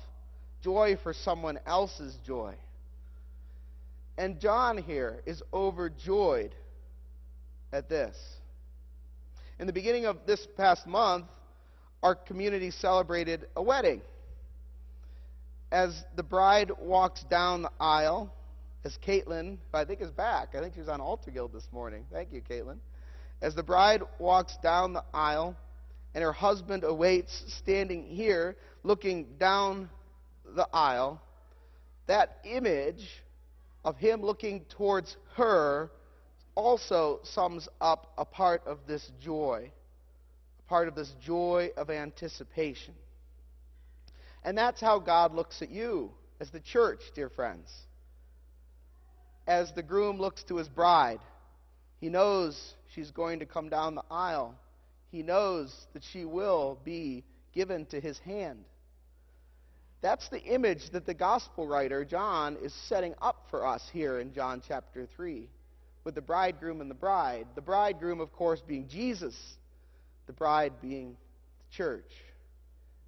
joy 0.63 0.97
for 1.03 1.13
someone 1.13 1.59
else's 1.67 2.17
joy. 2.27 2.55
And 4.17 4.41
John 4.41 4.79
here 4.79 5.21
is 5.27 5.43
overjoyed 5.53 6.55
at 7.73 7.89
this. 7.89 8.17
In 9.59 9.67
the 9.67 9.73
beginning 9.73 10.07
of 10.07 10.19
this 10.27 10.47
past 10.57 10.87
month, 10.87 11.27
our 12.03 12.15
community 12.15 12.71
celebrated 12.71 13.47
a 13.57 13.63
wedding. 13.63 14.03
As 15.73 16.05
the 16.15 16.23
bride 16.23 16.71
walks 16.79 17.25
down 17.25 17.63
the 17.63 17.73
aisle, 17.81 18.33
as 18.85 18.99
Caitlin, 18.99 19.59
who 19.73 19.79
I 19.79 19.85
think 19.85 20.03
is 20.03 20.11
back, 20.11 20.55
I 20.55 20.61
think 20.61 20.75
she 20.75 20.81
was 20.81 20.89
on 20.89 21.01
Altar 21.01 21.31
Guild 21.31 21.53
this 21.53 21.67
morning. 21.73 22.05
Thank 22.13 22.33
you, 22.33 22.43
Caitlin. 22.43 22.79
As 23.41 23.55
the 23.55 23.63
bride 23.63 24.03
walks 24.19 24.57
down 24.63 24.93
the 24.93 25.05
aisle, 25.13 25.57
and 26.15 26.23
her 26.23 26.33
husband 26.33 26.85
awaits, 26.85 27.45
standing 27.49 28.07
here, 28.07 28.57
looking 28.85 29.27
down 29.39 29.89
the 30.55 30.69
aisle, 30.73 31.21
that 32.07 32.39
image 32.45 33.09
of 33.85 33.97
him 33.97 34.23
looking 34.23 34.65
towards 34.77 35.17
her 35.35 35.91
also 36.55 37.21
sums 37.25 37.69
up 37.81 38.13
a 38.19 38.25
part 38.25 38.63
of 38.67 38.79
this 38.87 39.11
joy, 39.21 39.73
a 40.59 40.69
part 40.69 40.89
of 40.89 40.95
this 40.95 41.13
joy 41.25 41.71
of 41.77 41.91
anticipation. 41.91 42.95
And 44.45 44.57
that's 44.57 44.81
how 44.81 44.99
God 44.99 45.35
looks 45.35 45.63
at 45.63 45.71
you 45.71 46.13
as 46.39 46.51
the 46.51 46.61
church, 46.61 47.01
dear 47.15 47.31
friends. 47.31 47.71
As 49.47 49.73
the 49.73 49.83
groom 49.83 50.19
looks 50.19 50.43
to 50.45 50.57
his 50.57 50.69
bride, 50.69 51.21
he 52.01 52.09
knows 52.09 52.75
she's 52.95 53.11
going 53.11 53.41
to 53.41 53.47
come 53.47 53.69
down 53.69 53.95
the 53.95 54.05
aisle. 54.11 54.55
He 55.11 55.23
knows 55.23 55.87
that 55.93 56.03
she 56.03 56.25
will 56.25 56.79
be 56.85 57.25
given 57.53 57.87
to 57.87 58.01
his 58.01 58.19
hand. 58.19 58.65
That's 60.01 60.29
the 60.29 60.43
image 60.43 60.91
that 60.91 61.07
the 61.07 61.15
gospel 61.15 61.67
writer, 61.67 62.05
John, 62.05 62.57
is 62.63 62.75
setting 62.89 63.15
up 63.23 63.47
for 63.51 63.67
us 63.67 63.83
here 63.93 64.19
in 64.19 64.35
John 64.35 64.61
chapter 64.67 65.07
3 65.17 65.49
with 66.05 66.15
the 66.15 66.21
bridegroom 66.21 66.81
and 66.81 66.91
the 66.91 66.95
bride. 66.95 67.47
The 67.55 67.63
bridegroom, 67.63 68.21
of 68.21 68.33
course, 68.33 68.61
being 68.61 68.89
Jesus, 68.89 69.35
the 70.27 70.33
bride 70.33 70.75
being 70.83 71.17
the 71.59 71.77
church. 71.77 72.11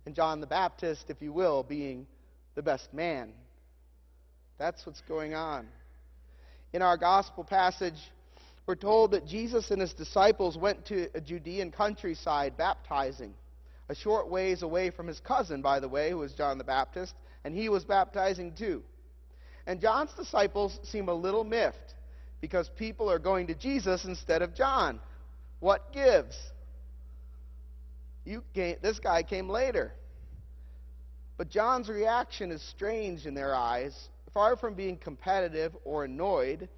And 0.07 0.15
John 0.15 0.41
the 0.41 0.47
Baptist, 0.47 1.11
if 1.11 1.21
you 1.21 1.33
will, 1.33 1.63
being 1.63 2.07
the 2.55 2.63
best 2.63 2.95
man. 2.95 3.33
That's 4.59 4.87
what's 4.87 5.03
going 5.03 5.35
on. 5.35 5.69
In 6.77 6.83
our 6.83 6.99
gospel 6.99 7.43
passage, 7.43 7.97
we're 8.67 8.75
told 8.75 9.13
that 9.13 9.27
Jesus 9.27 9.71
and 9.71 9.81
his 9.81 9.95
disciples 9.95 10.59
went 10.59 10.85
to 10.89 11.09
a 11.15 11.23
Judean 11.23 11.71
countryside 11.71 12.59
baptizing 12.59 13.33
a 13.89 13.95
short 13.95 14.29
ways 14.29 14.61
away 14.61 14.91
from 14.91 15.07
his 15.07 15.19
cousin, 15.19 15.63
by 15.63 15.81
the 15.81 15.89
way, 15.89 16.11
who 16.11 16.19
was 16.19 16.35
John 16.35 16.59
the 16.59 16.65
Baptist, 16.65 17.15
and 17.45 17.55
he 17.55 17.71
was 17.71 17.87
baptizing 17.87 18.53
too. 18.53 18.83
And 19.67 19.81
John's 19.81 20.13
disciples 20.13 20.79
seem 20.83 21.09
a 21.09 21.15
little 21.15 21.45
miffed 21.45 21.95
because 22.43 22.69
people 22.77 23.11
are 23.11 23.19
going 23.19 23.47
to 23.47 23.55
Jesus 23.55 24.05
instead 24.05 24.43
of 24.43 24.55
John. 24.55 25.01
What 25.61 25.95
gives? 25.95 26.37
You 28.27 28.45
came, 28.53 28.77
this 28.83 28.99
guy 28.99 29.23
came 29.23 29.49
later. 29.49 29.95
But 31.39 31.49
John's 31.49 31.89
reaction 31.89 32.53
is 32.53 32.61
strange 32.61 33.25
in 33.25 33.33
their 33.33 33.55
eyes. 33.55 34.11
Far 34.37 34.55
from 34.55 34.75
being 34.75 34.99
competitive 34.99 35.75
or 35.83 36.05
annoyed, 36.05 36.69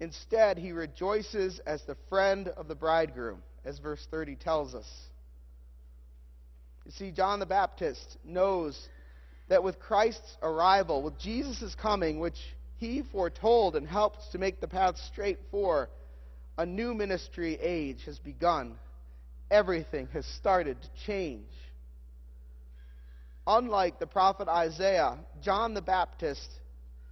instead 0.00 0.58
he 0.58 0.72
rejoices 0.72 1.60
as 1.64 1.80
the 1.82 1.96
friend 2.08 2.48
of 2.48 2.66
the 2.66 2.74
bridegroom, 2.74 3.40
as 3.64 3.78
verse 3.78 4.04
30 4.10 4.34
tells 4.34 4.74
us. 4.74 4.90
You 6.84 6.90
see, 6.90 7.12
John 7.12 7.38
the 7.38 7.46
Baptist 7.46 8.16
knows 8.24 8.88
that 9.46 9.62
with 9.62 9.78
Christ's 9.78 10.36
arrival, 10.42 11.04
with 11.04 11.16
Jesus' 11.16 11.76
coming, 11.76 12.18
which 12.18 12.40
he 12.78 13.04
foretold 13.12 13.76
and 13.76 13.86
helped 13.86 14.32
to 14.32 14.38
make 14.38 14.60
the 14.60 14.66
path 14.66 14.98
straight 14.98 15.38
for, 15.52 15.90
a 16.58 16.66
new 16.66 16.94
ministry 16.94 17.56
age 17.60 18.02
has 18.06 18.18
begun. 18.18 18.74
Everything 19.52 20.08
has 20.14 20.26
started 20.26 20.82
to 20.82 20.88
change. 21.06 21.46
Unlike 23.46 24.00
the 24.00 24.08
prophet 24.08 24.48
Isaiah, 24.48 25.16
John 25.40 25.74
the 25.74 25.80
Baptist 25.80 26.50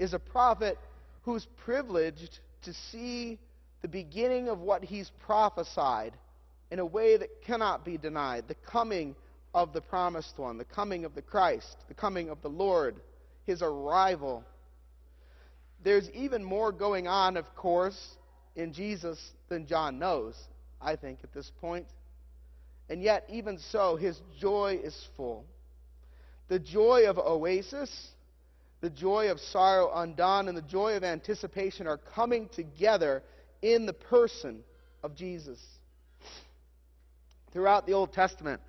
is 0.03 0.15
a 0.15 0.19
prophet 0.19 0.77
who's 1.23 1.47
privileged 1.65 2.41
to 2.63 2.75
see 2.75 3.39
the 3.83 3.89
beginning 3.89 4.49
of 4.49 4.59
what 4.59 4.83
he's 4.83 5.13
prophesied 5.21 6.13
in 6.73 6.81
a 6.81 6.85
way 6.85 7.17
that 7.17 7.43
cannot 7.43 7.85
be 7.85 7.97
denied 7.97 8.49
the 8.49 8.57
coming 8.67 9.15
of 9.55 9.73
the 9.73 9.81
promised 9.81 10.37
one, 10.39 10.59
the 10.59 10.65
coming 10.65 11.05
of 11.05 11.15
the 11.15 11.23
Christ, 11.23 11.77
the 11.87 11.95
coming 11.95 12.31
of 12.31 12.43
the 12.43 12.49
Lord, 12.49 12.97
his 13.45 13.63
arrival. 13.63 14.43
There's 15.85 16.11
even 16.11 16.43
more 16.43 16.73
going 16.73 17.07
on, 17.07 17.37
of 17.37 17.55
course, 17.55 18.17
in 18.57 18.73
Jesus 18.73 19.21
than 19.49 19.69
John 19.69 20.01
knows, 20.01 20.35
I 20.81 20.97
think, 20.97 21.21
at 21.23 21.33
this 21.33 21.53
point. 21.61 21.87
And 22.89 23.03
yet, 23.03 23.25
even 23.31 23.59
so, 23.71 23.95
his 23.95 24.21
joy 24.41 24.81
is 24.83 24.97
full. 25.17 25.45
The 26.49 26.59
joy 26.59 27.05
of 27.07 27.19
oasis, 27.19 28.09
the 28.83 28.91
joy 28.91 29.31
of 29.31 29.39
sorrow 29.39 29.91
undone, 29.95 30.49
and 30.49 30.59
the 30.59 30.63
joy 30.63 30.97
of 30.97 31.05
anticipation 31.05 31.87
are 31.87 31.97
coming 31.97 32.49
together 32.49 33.23
in 33.63 33.87
the 33.87 33.93
person 33.93 34.65
of 35.05 35.15
Jesus. 35.15 35.61
Throughout 37.53 37.87
the 37.87 37.93
Old 37.93 38.13
Testament, 38.13 38.61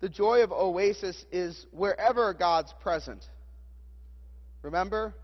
the 0.00 0.08
joy 0.08 0.42
of 0.42 0.50
Oasis 0.50 1.26
is 1.30 1.66
wherever 1.72 2.32
God's 2.32 2.72
present. 2.82 3.22
Remember? 4.62 5.14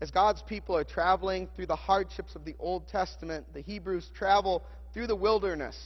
As 0.00 0.10
God's 0.10 0.42
people 0.42 0.76
are 0.76 0.84
traveling 0.84 1.48
through 1.54 1.66
the 1.66 1.76
hardships 1.76 2.34
of 2.34 2.44
the 2.44 2.56
Old 2.58 2.88
Testament, 2.88 3.46
the 3.54 3.62
Hebrews 3.62 4.10
travel 4.12 4.64
through 4.92 5.06
the 5.06 5.16
wilderness. 5.16 5.76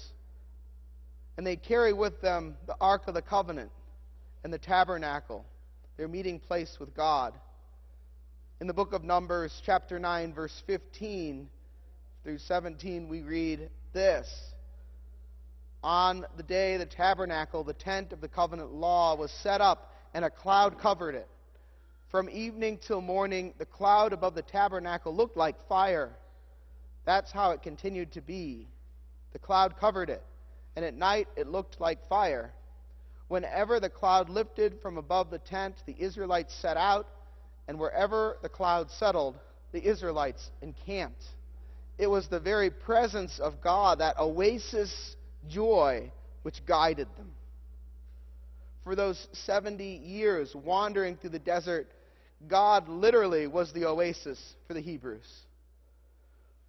And 1.37 1.47
they 1.47 1.57
carry 1.57 1.93
with 1.93 2.23
them 2.23 2.57
the 2.67 2.77
Ark 2.81 3.03
of 3.07 3.13
the 3.13 3.23
Covenant 3.23 3.71
and 4.45 4.53
the 4.53 4.59
tabernacle, 4.59 5.45
their 5.99 6.09
meeting 6.09 6.41
place 6.41 6.79
with 6.81 6.95
God. 6.95 7.35
In 8.61 8.67
the 8.67 8.75
book 8.75 8.93
of 8.93 9.05
Numbers, 9.05 9.59
chapter 9.65 9.99
9, 9.99 10.35
verse 10.35 10.63
15 10.67 11.49
through 12.23 12.37
17, 12.37 13.09
we 13.09 13.23
read 13.23 13.71
this 13.95 14.29
on 15.83 16.27
the 16.37 16.43
day 16.43 16.77
the 16.77 16.85
tabernacle, 16.85 17.65
the 17.65 17.73
tent 17.73 18.13
of 18.13 18.21
the 18.21 18.29
covenant 18.29 18.71
law, 18.71 19.17
was 19.17 19.31
set 19.31 19.63
up, 19.63 19.95
and 20.13 20.27
a 20.27 20.31
cloud 20.31 20.79
covered 20.79 21.15
it. 21.15 21.27
From 22.11 22.29
evening 22.29 22.79
till 22.87 23.01
morning, 23.01 23.55
the 23.57 23.65
cloud 23.65 24.13
above 24.13 24.35
the 24.35 24.43
tabernacle 24.43 25.17
looked 25.17 25.39
like 25.39 25.67
fire. 25.67 26.11
That's 27.07 27.33
how 27.33 27.53
it 27.53 27.63
continued 27.63 28.13
to 28.13 28.21
be. 28.21 28.69
The 29.33 29.39
cloud 29.39 29.79
covered 29.81 30.11
it, 30.11 30.23
and 30.77 30.85
at 30.85 30.93
night 30.93 31.29
it 31.35 31.47
looked 31.49 31.81
like 31.81 32.07
fire. 32.11 32.53
Whenever 33.29 33.81
the 33.81 33.89
cloud 33.89 34.29
lifted 34.29 34.83
from 34.83 34.99
above 34.99 35.31
the 35.31 35.39
tent, 35.39 35.77
the 35.87 35.97
Israelites 35.99 36.55
set 36.55 36.77
out, 36.77 37.07
and 37.71 37.79
wherever 37.79 38.37
the 38.43 38.49
cloud 38.49 38.91
settled, 38.91 39.39
the 39.71 39.89
Israelites 39.89 40.51
encamped. 40.61 41.23
It 41.99 42.09
was 42.09 42.27
the 42.27 42.41
very 42.41 42.69
presence 42.69 43.39
of 43.39 43.61
God, 43.61 44.01
that 44.01 44.19
oasis 44.19 45.15
joy 45.49 46.11
which 46.43 46.67
guided 46.67 47.07
them. 47.17 47.31
For 48.83 48.97
those 48.97 49.29
70 49.45 49.85
years 49.85 50.53
wandering 50.53 51.17
through 51.17 51.31
the 51.31 51.39
desert, 51.39 51.87
God 52.49 52.89
literally 52.89 53.47
was 53.47 53.73
the 53.73 53.85
oasis 53.85 54.57
for 54.67 54.75
the 54.75 54.81
Hebrews. 54.81 55.31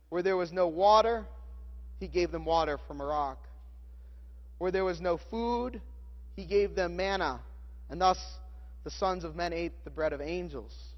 Where 0.10 0.22
there 0.22 0.38
was 0.38 0.52
no 0.52 0.68
water, 0.68 1.26
He 2.00 2.08
gave 2.08 2.32
them 2.32 2.46
water 2.46 2.78
from 2.88 3.02
a 3.02 3.06
rock. 3.06 3.48
Where 4.60 4.70
there 4.70 4.86
was 4.86 5.02
no 5.02 5.18
food, 5.32 5.82
He 6.36 6.46
gave 6.46 6.76
them 6.76 6.96
manna, 6.96 7.40
and 7.90 8.00
thus 8.00 8.20
the 8.84 8.92
sons 8.92 9.24
of 9.24 9.36
men 9.36 9.52
ate 9.52 9.84
the 9.84 9.90
bread 9.90 10.14
of 10.14 10.22
angels. 10.22 10.91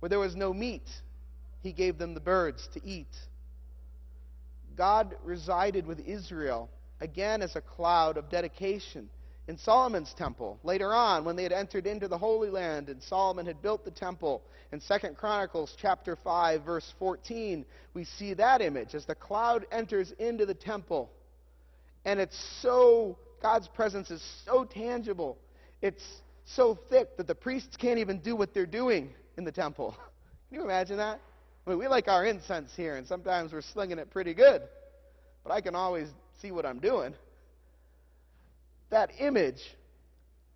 Where 0.00 0.08
there 0.08 0.18
was 0.18 0.36
no 0.36 0.52
meat, 0.52 0.88
He 1.62 1.72
gave 1.72 1.98
them 1.98 2.14
the 2.14 2.20
birds 2.20 2.68
to 2.74 2.84
eat. 2.84 3.14
God 4.76 5.16
resided 5.24 5.86
with 5.86 6.00
Israel, 6.00 6.68
again 7.00 7.42
as 7.42 7.56
a 7.56 7.60
cloud 7.60 8.16
of 8.16 8.28
dedication, 8.28 9.08
in 9.48 9.56
Solomon's 9.56 10.12
temple. 10.14 10.58
Later 10.64 10.92
on, 10.92 11.24
when 11.24 11.36
they 11.36 11.44
had 11.44 11.52
entered 11.52 11.86
into 11.86 12.08
the 12.08 12.18
Holy 12.18 12.50
Land 12.50 12.88
and 12.88 13.02
Solomon 13.02 13.46
had 13.46 13.62
built 13.62 13.84
the 13.84 13.90
temple, 13.90 14.42
in 14.72 14.80
2 14.80 15.08
Chronicles 15.14 15.74
chapter 15.80 16.16
5, 16.16 16.62
verse 16.62 16.92
14, 16.98 17.64
we 17.94 18.04
see 18.04 18.34
that 18.34 18.60
image 18.60 18.94
as 18.94 19.06
the 19.06 19.14
cloud 19.14 19.66
enters 19.70 20.12
into 20.18 20.46
the 20.46 20.54
temple. 20.54 21.10
And 22.04 22.18
it's 22.18 22.36
so, 22.60 23.18
God's 23.40 23.68
presence 23.68 24.10
is 24.10 24.22
so 24.44 24.64
tangible. 24.64 25.38
It's 25.80 26.04
so 26.44 26.76
thick 26.90 27.16
that 27.16 27.28
the 27.28 27.34
priests 27.34 27.76
can't 27.76 27.98
even 27.98 28.18
do 28.18 28.34
what 28.34 28.52
they're 28.52 28.66
doing 28.66 29.10
in 29.36 29.44
the 29.44 29.52
temple. 29.52 29.96
Can 30.48 30.58
you 30.58 30.64
imagine 30.64 30.98
that? 30.98 31.20
I 31.66 31.70
mean, 31.70 31.78
we 31.78 31.88
like 31.88 32.08
our 32.08 32.24
incense 32.24 32.70
here, 32.76 32.96
and 32.96 33.06
sometimes 33.06 33.52
we're 33.52 33.62
slinging 33.62 33.98
it 33.98 34.10
pretty 34.10 34.34
good, 34.34 34.62
but 35.42 35.52
I 35.52 35.60
can 35.60 35.74
always 35.74 36.08
see 36.40 36.52
what 36.52 36.64
I'm 36.64 36.78
doing. 36.78 37.12
That 38.90 39.10
image 39.18 39.74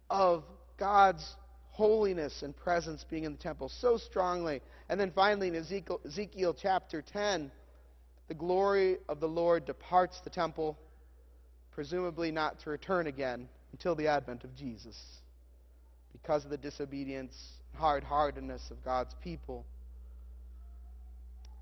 of 0.09 0.45
God's 0.79 1.35
holiness 1.71 2.43
and 2.43 2.57
presence 2.57 3.05
being 3.09 3.25
in 3.25 3.33
the 3.33 3.39
temple 3.39 3.69
so 3.69 3.97
strongly. 3.97 4.61
And 4.89 5.01
then 5.01 5.11
finally, 5.13 5.49
in 5.49 5.57
Ezekiel, 5.57 6.01
Ezekiel 6.07 6.55
chapter 6.55 7.03
10, 7.03 7.51
the 8.29 8.35
glory 8.35 8.99
of 9.09 9.19
the 9.19 9.27
Lord 9.27 9.65
departs 9.65 10.21
the 10.23 10.31
temple, 10.31 10.79
presumably 11.73 12.31
not 12.31 12.61
to 12.61 12.71
return 12.71 13.09
again 13.09 13.49
until 13.73 13.97
the 13.97 14.07
advent 14.07 14.45
of 14.45 14.55
Jesus 14.55 14.97
because 16.13 16.45
of 16.45 16.51
the 16.51 16.57
disobedience, 16.57 17.35
hard 17.75 18.05
heartedness 18.05 18.71
of 18.71 18.85
God's 18.85 19.15
people. 19.23 19.65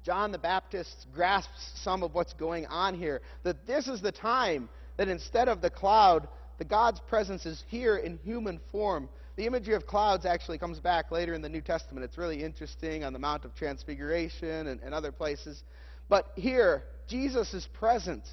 John 0.04 0.32
the 0.32 0.38
Baptist 0.38 1.06
grasps 1.14 1.72
some 1.82 2.02
of 2.02 2.14
what's 2.14 2.32
going 2.32 2.66
on 2.66 2.94
here. 2.94 3.20
That 3.42 3.66
this 3.66 3.88
is 3.88 4.00
the 4.00 4.12
time 4.12 4.68
that 4.96 5.08
instead 5.08 5.48
of 5.48 5.60
the 5.60 5.70
cloud, 5.70 6.28
the 6.58 6.64
God's 6.64 7.00
presence 7.00 7.46
is 7.46 7.62
here 7.68 7.96
in 7.96 8.18
human 8.18 8.60
form. 8.72 9.08
The 9.36 9.46
imagery 9.46 9.74
of 9.74 9.86
clouds 9.86 10.24
actually 10.24 10.58
comes 10.58 10.80
back 10.80 11.10
later 11.10 11.34
in 11.34 11.42
the 11.42 11.48
New 11.48 11.60
Testament. 11.60 12.04
It's 12.04 12.18
really 12.18 12.42
interesting 12.42 13.04
on 13.04 13.12
the 13.12 13.18
Mount 13.18 13.44
of 13.44 13.54
Transfiguration 13.54 14.66
and, 14.66 14.80
and 14.80 14.94
other 14.94 15.12
places. 15.12 15.62
But 16.08 16.32
here, 16.34 16.84
Jesus 17.06 17.54
is 17.54 17.66
present 17.74 18.24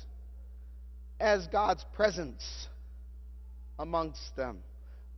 as 1.19 1.47
God's 1.47 1.85
presence 1.93 2.67
amongst 3.77 4.35
them. 4.35 4.59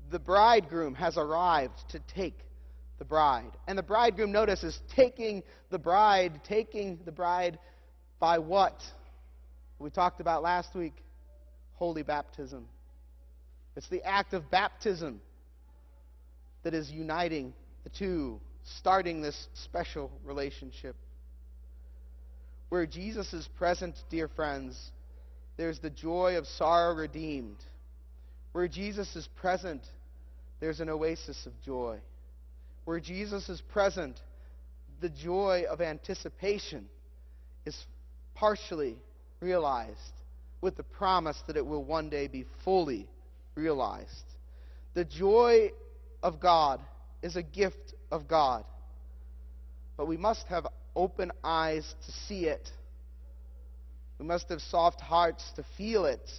The 0.10 0.20
bridegroom 0.20 0.96
has 0.96 1.18
arrived 1.18 1.78
to 1.90 2.00
take 2.16 2.38
the 3.00 3.06
bride. 3.06 3.52
And 3.68 3.78
the 3.78 3.84
bridegroom, 3.84 4.32
notice, 4.32 4.64
is 4.64 4.80
taking 4.96 5.44
the 5.70 5.80
bride, 5.80 6.42
taking 6.44 7.00
the 7.06 7.12
bride 7.12 7.60
by 8.20 8.40
what? 8.40 8.82
We 9.80 9.90
talked 9.90 10.20
about 10.20 10.42
last 10.42 10.74
week 10.76 10.94
holy 11.74 12.04
baptism. 12.04 12.68
It's 13.76 13.90
the 13.90 14.04
act 14.04 14.34
of 14.34 14.50
baptism 14.50 15.22
that 16.64 16.74
is 16.74 16.90
uniting 16.90 17.54
the 17.84 17.92
two, 17.92 18.40
starting 18.80 19.22
this 19.22 19.48
special 19.54 20.12
relationship. 20.26 20.96
Where 22.70 22.88
Jesus 22.88 23.32
is 23.34 23.48
present, 23.58 23.96
dear 24.10 24.28
friends, 24.28 24.92
there's 25.56 25.80
the 25.80 25.92
joy 25.92 26.38
of 26.38 26.48
sorrow 26.48 26.96
redeemed. 26.96 27.58
Where 28.52 28.68
Jesus 28.68 29.16
is 29.16 29.28
present, 29.36 29.84
there's 30.60 30.80
an 30.80 30.90
oasis 30.90 31.46
of 31.46 31.54
joy 31.64 32.00
where 32.88 33.02
Jesus 33.02 33.50
is 33.50 33.60
present, 33.60 34.18
the 35.02 35.10
joy 35.10 35.66
of 35.70 35.82
anticipation 35.82 36.88
is 37.66 37.78
partially 38.34 38.96
realized 39.42 40.14
with 40.62 40.78
the 40.78 40.84
promise 40.84 41.36
that 41.48 41.58
it 41.58 41.66
will 41.66 41.84
one 41.84 42.08
day 42.08 42.28
be 42.28 42.46
fully 42.64 43.06
realized. 43.56 44.24
The 44.94 45.04
joy 45.04 45.74
of 46.24 46.40
God 46.40 46.80
is 47.22 47.36
a 47.36 47.44
gift 47.44 47.94
of 48.10 48.26
God, 48.26 48.64
but 49.98 50.08
we 50.08 50.16
must 50.16 50.48
have 50.48 50.66
open 50.96 51.34
eyes 51.44 51.94
to 52.06 52.12
see 52.26 52.46
it. 52.46 52.72
We 54.18 54.26
must 54.26 54.48
have 54.48 54.62
soft 54.62 55.02
hearts 55.02 55.44
to 55.58 55.66
feel 55.76 56.06
it. 56.06 56.32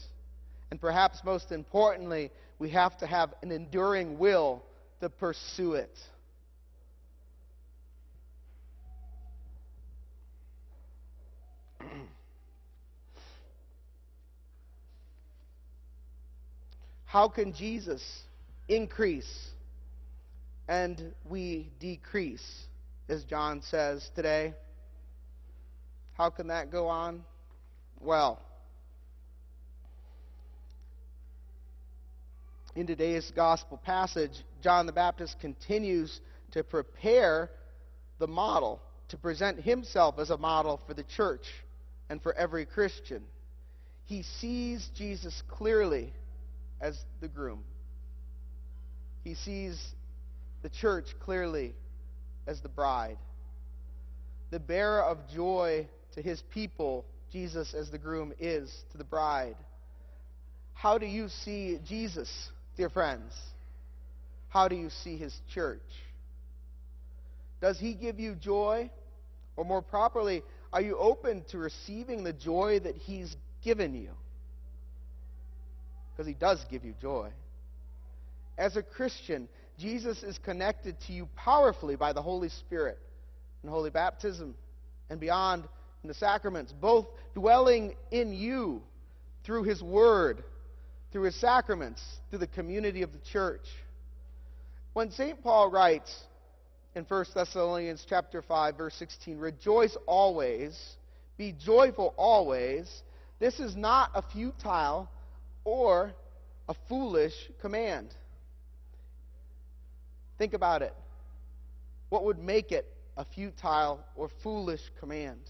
And 0.70 0.80
perhaps 0.80 1.18
most 1.22 1.52
importantly, 1.52 2.30
we 2.58 2.70
have 2.70 2.96
to 3.00 3.06
have 3.06 3.34
an 3.42 3.52
enduring 3.52 4.18
will 4.18 4.64
to 5.02 5.10
pursue 5.10 5.74
it. 5.74 5.94
How 17.08 17.26
can 17.26 17.54
Jesus 17.54 18.02
increase 18.68 19.48
and 20.68 21.14
we 21.24 21.70
decrease, 21.80 22.44
as 23.08 23.24
John 23.24 23.62
says 23.62 24.10
today? 24.14 24.52
How 26.12 26.28
can 26.28 26.48
that 26.48 26.70
go 26.70 26.86
on? 26.88 27.24
Well, 27.98 28.38
in 32.76 32.86
today's 32.86 33.32
gospel 33.34 33.78
passage, 33.78 34.44
John 34.62 34.84
the 34.84 34.92
Baptist 34.92 35.40
continues 35.40 36.20
to 36.52 36.62
prepare 36.62 37.48
the 38.18 38.26
model, 38.26 38.82
to 39.08 39.16
present 39.16 39.62
himself 39.62 40.18
as 40.18 40.28
a 40.28 40.36
model 40.36 40.78
for 40.86 40.92
the 40.92 41.04
church 41.04 41.46
and 42.10 42.22
for 42.22 42.34
every 42.34 42.66
Christian. 42.66 43.22
He 44.04 44.24
sees 44.24 44.90
Jesus 44.94 45.42
clearly 45.48 46.12
as 46.80 46.98
the 47.20 47.28
groom. 47.28 47.62
He 49.24 49.34
sees 49.34 49.80
the 50.62 50.68
church 50.68 51.06
clearly 51.20 51.74
as 52.46 52.60
the 52.60 52.68
bride. 52.68 53.18
The 54.50 54.60
bearer 54.60 55.02
of 55.02 55.18
joy 55.34 55.88
to 56.14 56.22
his 56.22 56.42
people, 56.52 57.04
Jesus 57.30 57.74
as 57.74 57.90
the 57.90 57.98
groom 57.98 58.32
is 58.38 58.74
to 58.92 58.98
the 58.98 59.04
bride. 59.04 59.56
How 60.72 60.98
do 60.98 61.06
you 61.06 61.28
see 61.28 61.78
Jesus, 61.86 62.30
dear 62.76 62.88
friends? 62.88 63.32
How 64.48 64.68
do 64.68 64.76
you 64.76 64.90
see 64.90 65.16
his 65.16 65.36
church? 65.52 65.82
Does 67.60 67.78
he 67.78 67.94
give 67.94 68.18
you 68.18 68.34
joy? 68.34 68.90
Or 69.56 69.64
more 69.64 69.82
properly, 69.82 70.44
are 70.72 70.80
you 70.80 70.96
open 70.96 71.44
to 71.50 71.58
receiving 71.58 72.22
the 72.22 72.32
joy 72.32 72.78
that 72.80 72.94
he's 72.94 73.34
given 73.64 73.94
you? 73.94 74.10
Because 76.18 76.26
he 76.26 76.34
does 76.34 76.64
give 76.68 76.84
you 76.84 76.94
joy. 77.00 77.30
As 78.58 78.76
a 78.76 78.82
Christian, 78.82 79.48
Jesus 79.78 80.24
is 80.24 80.36
connected 80.38 80.96
to 81.06 81.12
you 81.12 81.28
powerfully 81.36 81.94
by 81.94 82.12
the 82.12 82.20
Holy 82.20 82.48
Spirit 82.48 82.98
and 83.62 83.70
holy 83.70 83.90
baptism 83.90 84.56
and 85.10 85.20
beyond 85.20 85.62
in 86.02 86.08
the 86.08 86.14
sacraments, 86.14 86.72
both 86.72 87.06
dwelling 87.36 87.94
in 88.10 88.34
you 88.34 88.82
through 89.44 89.62
his 89.62 89.80
word, 89.80 90.42
through 91.12 91.22
his 91.22 91.36
sacraments, 91.36 92.02
through 92.30 92.40
the 92.40 92.48
community 92.48 93.02
of 93.02 93.12
the 93.12 93.20
church. 93.32 93.66
When 94.94 95.12
St. 95.12 95.40
Paul 95.40 95.70
writes 95.70 96.12
in 96.96 97.04
1 97.04 97.26
Thessalonians 97.32 98.04
chapter 98.08 98.42
5 98.42 98.76
verse 98.76 98.94
16, 98.94 99.38
"Rejoice 99.38 99.96
always, 100.06 100.96
be 101.36 101.52
joyful 101.52 102.12
always." 102.16 103.04
This 103.38 103.60
is 103.60 103.76
not 103.76 104.10
a 104.16 104.22
futile 104.22 105.08
or 105.68 106.12
a 106.68 106.74
foolish 106.88 107.34
command. 107.60 108.14
Think 110.38 110.54
about 110.54 110.82
it. 110.82 110.94
What 112.08 112.24
would 112.24 112.38
make 112.38 112.72
it 112.72 112.86
a 113.16 113.24
futile 113.24 114.00
or 114.16 114.30
foolish 114.42 114.80
command? 114.98 115.40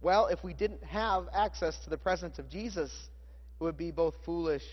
Well, 0.00 0.28
if 0.28 0.42
we 0.42 0.54
didn't 0.54 0.82
have 0.84 1.28
access 1.34 1.78
to 1.84 1.90
the 1.90 1.98
presence 1.98 2.38
of 2.38 2.48
Jesus, 2.48 2.90
it 3.60 3.64
would 3.64 3.76
be 3.76 3.90
both 3.90 4.14
foolish 4.24 4.64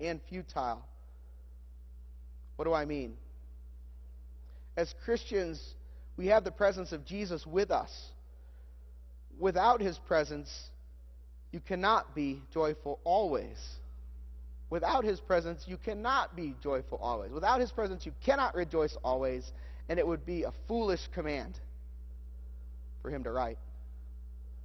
and 0.00 0.20
futile. 0.28 0.84
What 2.56 2.64
do 2.64 2.72
I 2.72 2.86
mean? 2.86 3.14
As 4.76 4.92
Christians, 5.04 5.62
we 6.16 6.26
have 6.26 6.42
the 6.42 6.50
presence 6.50 6.90
of 6.90 7.04
Jesus 7.04 7.46
with 7.46 7.70
us. 7.70 7.92
Without 9.38 9.80
his 9.80 9.98
presence, 9.98 10.50
you 11.56 11.62
cannot 11.66 12.14
be 12.14 12.42
joyful 12.52 13.00
always. 13.02 13.56
Without 14.68 15.04
his 15.04 15.18
presence, 15.20 15.64
you 15.66 15.78
cannot 15.78 16.36
be 16.36 16.54
joyful 16.62 16.98
always. 16.98 17.32
Without 17.32 17.60
his 17.60 17.72
presence, 17.72 18.04
you 18.04 18.12
cannot 18.26 18.54
rejoice 18.54 18.94
always, 19.02 19.50
and 19.88 19.98
it 19.98 20.06
would 20.06 20.26
be 20.26 20.42
a 20.42 20.52
foolish 20.68 21.00
command 21.14 21.58
for 23.00 23.10
him 23.10 23.24
to 23.24 23.30
write. 23.30 23.56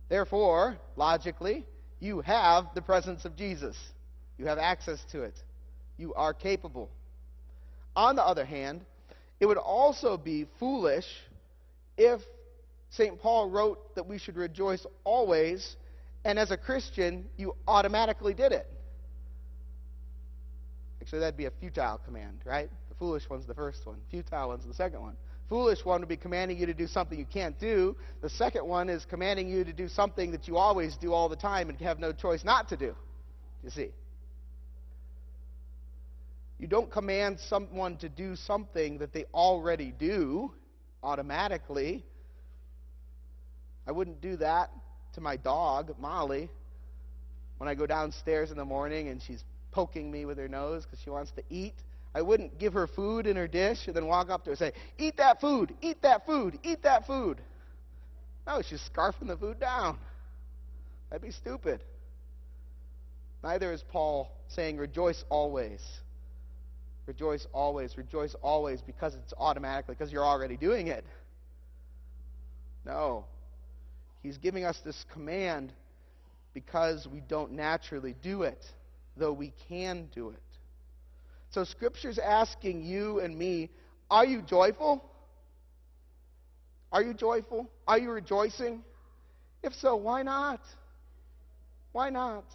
Therefore, 0.10 0.76
logically, 0.98 1.66
you 2.02 2.20
have 2.20 2.66
the 2.76 2.82
presence 2.82 3.24
of 3.24 3.38
Jesus. 3.38 3.78
You 4.38 4.48
have 4.48 4.58
access 4.58 5.00
to 5.14 5.24
it. 5.24 5.36
You 5.98 6.14
are 6.16 6.34
capable. 6.34 6.90
On 7.96 8.18
the 8.18 8.24
other 8.24 8.44
hand, 8.44 8.82
it 9.40 9.46
would 9.46 9.56
also 9.56 10.18
be 10.18 10.46
foolish 10.60 11.06
if 11.98 12.20
St. 12.90 13.18
Paul 13.22 13.50
wrote 13.50 13.96
that 13.96 14.08
we 14.08 14.18
should 14.18 14.36
rejoice 14.36 14.86
always 15.06 15.78
and 16.24 16.38
as 16.38 16.52
a 16.52 16.58
Christian, 16.58 17.26
you 17.38 17.56
automatically 17.68 18.34
did 18.34 18.52
it. 18.52 18.68
Actually, 21.02 21.20
that'd 21.20 21.38
be 21.38 21.46
a 21.46 21.52
futile 21.60 22.00
command, 22.06 22.42
right? 22.46 22.70
The 22.90 22.96
foolish 22.96 23.30
one's 23.30 23.48
the 23.48 23.56
first 23.56 23.86
one, 23.86 23.98
futile 24.12 24.50
one's 24.50 24.66
the 24.66 24.74
second 24.74 25.02
one. 25.02 25.16
Foolish 25.50 25.84
one 25.84 26.00
would 26.00 26.08
be 26.08 26.16
commanding 26.16 26.58
you 26.58 26.66
to 26.68 26.74
do 26.74 26.88
something 26.88 27.20
you 27.20 27.26
can't 27.26 27.60
do. 27.60 27.98
The 28.22 28.30
second 28.30 28.66
one 28.66 28.88
is 28.88 29.04
commanding 29.04 29.50
you 29.50 29.66
to 29.66 29.74
do 29.74 29.90
something 29.90 30.32
that 30.32 30.48
you 30.48 30.56
always 30.56 30.96
do 30.96 31.12
all 31.12 31.28
the 31.28 31.36
time 31.36 31.70
and 31.70 31.78
have 31.82 32.00
no 32.00 32.14
choice 32.14 32.46
not 32.46 32.70
to 32.70 32.78
do. 32.78 32.96
You 33.62 33.70
see? 33.70 33.92
You 36.58 36.68
don't 36.68 36.90
command 36.90 37.40
someone 37.50 37.98
to 37.98 38.08
do 38.08 38.38
something 38.38 39.00
that 39.00 39.12
they 39.12 39.26
already 39.34 39.92
do 39.92 40.54
automatically. 41.04 42.06
I 43.86 43.92
wouldn't 43.92 44.22
do 44.22 44.38
that 44.38 44.70
to 45.14 45.22
my 45.22 45.38
dog, 45.38 45.96
Molly, 46.00 46.50
when 47.58 47.68
I 47.68 47.76
go 47.76 47.86
downstairs 47.86 48.52
in 48.52 48.58
the 48.58 48.66
morning 48.66 49.10
and 49.10 49.22
she's 49.22 49.44
poking 49.72 50.12
me 50.12 50.26
with 50.26 50.38
her 50.38 50.48
nose 50.48 50.84
because 50.86 51.00
she 51.04 51.10
wants 51.10 51.32
to 51.32 51.44
eat. 51.50 51.76
I 52.14 52.22
wouldn't 52.22 52.60
give 52.60 52.74
her 52.74 52.88
food 52.88 53.26
in 53.26 53.38
her 53.38 53.48
dish 53.48 53.88
and 53.88 53.96
then 53.96 54.06
walk 54.06 54.30
up 54.30 54.44
to 54.44 54.50
her 54.50 54.52
and 54.52 54.60
say, 54.60 54.74
Eat 54.98 55.18
that 55.18 55.40
food, 55.40 55.74
eat 55.82 56.02
that 56.02 56.26
food, 56.26 56.60
eat 56.64 56.84
that 56.84 57.08
food. 57.08 57.40
No, 58.46 58.62
she's 58.62 58.82
scarfing 58.94 59.28
the 59.28 59.38
food 59.38 59.60
down. 59.60 59.98
That'd 61.10 61.22
be 61.22 61.32
stupid. 61.32 61.82
Neither 63.44 63.72
is 63.72 63.84
Paul 63.84 64.32
saying, 64.50 64.78
Rejoice 64.78 65.24
always. 65.30 65.82
Rejoice 67.06 67.48
always. 67.54 67.98
Rejoice 67.98 68.36
always 68.42 68.82
because 68.82 69.16
it's 69.16 69.34
automatically, 69.38 69.96
because 69.98 70.12
you're 70.12 70.26
already 70.26 70.58
doing 70.58 70.88
it. 70.88 71.06
No. 72.86 73.26
He's 74.22 74.38
giving 74.38 74.64
us 74.66 74.80
this 74.86 75.06
command 75.14 75.74
because 76.54 77.08
we 77.08 77.22
don't 77.22 77.54
naturally 77.54 78.16
do 78.22 78.44
it, 78.44 78.64
though 79.18 79.34
we 79.34 79.54
can 79.68 80.10
do 80.14 80.30
it. 80.30 80.44
So 81.52 81.64
Scripture's 81.64 82.20
asking 82.20 82.84
you 82.84 83.20
and 83.20 83.38
me, 83.38 83.70
are 84.10 84.26
you 84.26 84.42
joyful? 84.42 85.04
Are 86.92 87.02
you 87.02 87.14
joyful? 87.14 87.70
Are 87.88 87.98
you 87.98 88.12
rejoicing? 88.12 88.84
If 89.64 89.74
so, 89.76 89.96
why 89.96 90.24
not? 90.24 90.62
Why 91.92 92.10
not? 92.10 92.46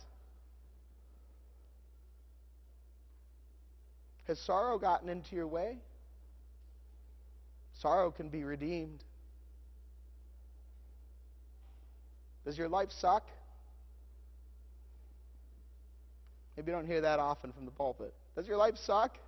Has 4.26 4.38
sorrow 4.40 4.78
gotten 4.78 5.08
into 5.08 5.36
your 5.36 5.46
way? 5.46 5.78
Sorrow 7.80 8.10
can 8.10 8.28
be 8.28 8.44
redeemed. 8.44 9.04
Does 12.46 12.56
your 12.56 12.68
life 12.68 12.90
suck? 13.00 13.24
Maybe 16.56 16.70
you 16.70 16.76
don't 16.76 16.86
hear 16.86 17.02
that 17.02 17.18
often 17.18 17.52
from 17.52 17.64
the 17.66 17.72
pulpit. 17.72 18.14
Does 18.36 18.46
your 18.46 18.56
life 18.56 18.76
suck? 18.84 19.18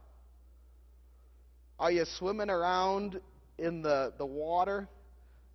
Are 1.78 1.90
you 1.90 2.04
swimming 2.16 2.48
around 2.48 3.20
in 3.59 3.83
the, 3.83 4.12
the 4.16 4.24
water, 4.24 4.88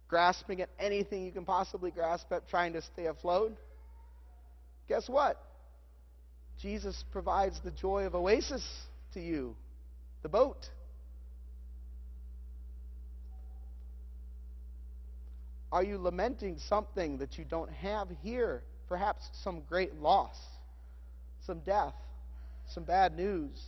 grasping 0.10 0.62
at 0.62 0.70
anything 0.78 1.26
you 1.26 1.32
can 1.32 1.46
possibly 1.46 1.90
grasp 1.90 2.32
at, 2.32 2.48
trying 2.50 2.74
to 2.74 2.82
stay 2.82 3.08
afloat? 3.08 3.58
Guess 4.90 5.08
what? 5.08 5.42
Jesus 6.62 7.04
provides 7.12 7.60
the 7.64 7.72
joy 7.72 8.06
of 8.06 8.14
oasis 8.14 8.64
to 9.14 9.22
you 9.22 9.56
the 10.22 10.30
boat. 10.30 10.70
Are 15.74 15.84
you 15.84 15.98
lamenting 15.98 16.60
something 16.70 17.18
that 17.18 17.40
you 17.40 17.46
don't 17.46 17.72
have 17.72 18.08
here? 18.22 18.62
Perhaps 18.88 19.28
some 19.44 19.64
great 19.68 19.96
loss, 19.96 20.38
some 21.48 21.62
death, 21.62 21.96
some 22.68 22.84
bad 22.84 23.18
news. 23.18 23.60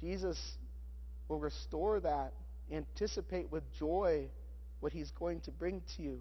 Jesus 0.00 0.36
will 1.28 1.38
restore 1.38 2.00
that. 2.00 2.32
Anticipate 2.72 3.52
with 3.52 3.62
joy 3.78 4.26
what 4.80 4.92
he's 4.92 5.12
going 5.12 5.40
to 5.42 5.52
bring 5.52 5.80
to 5.96 6.02
you. 6.02 6.20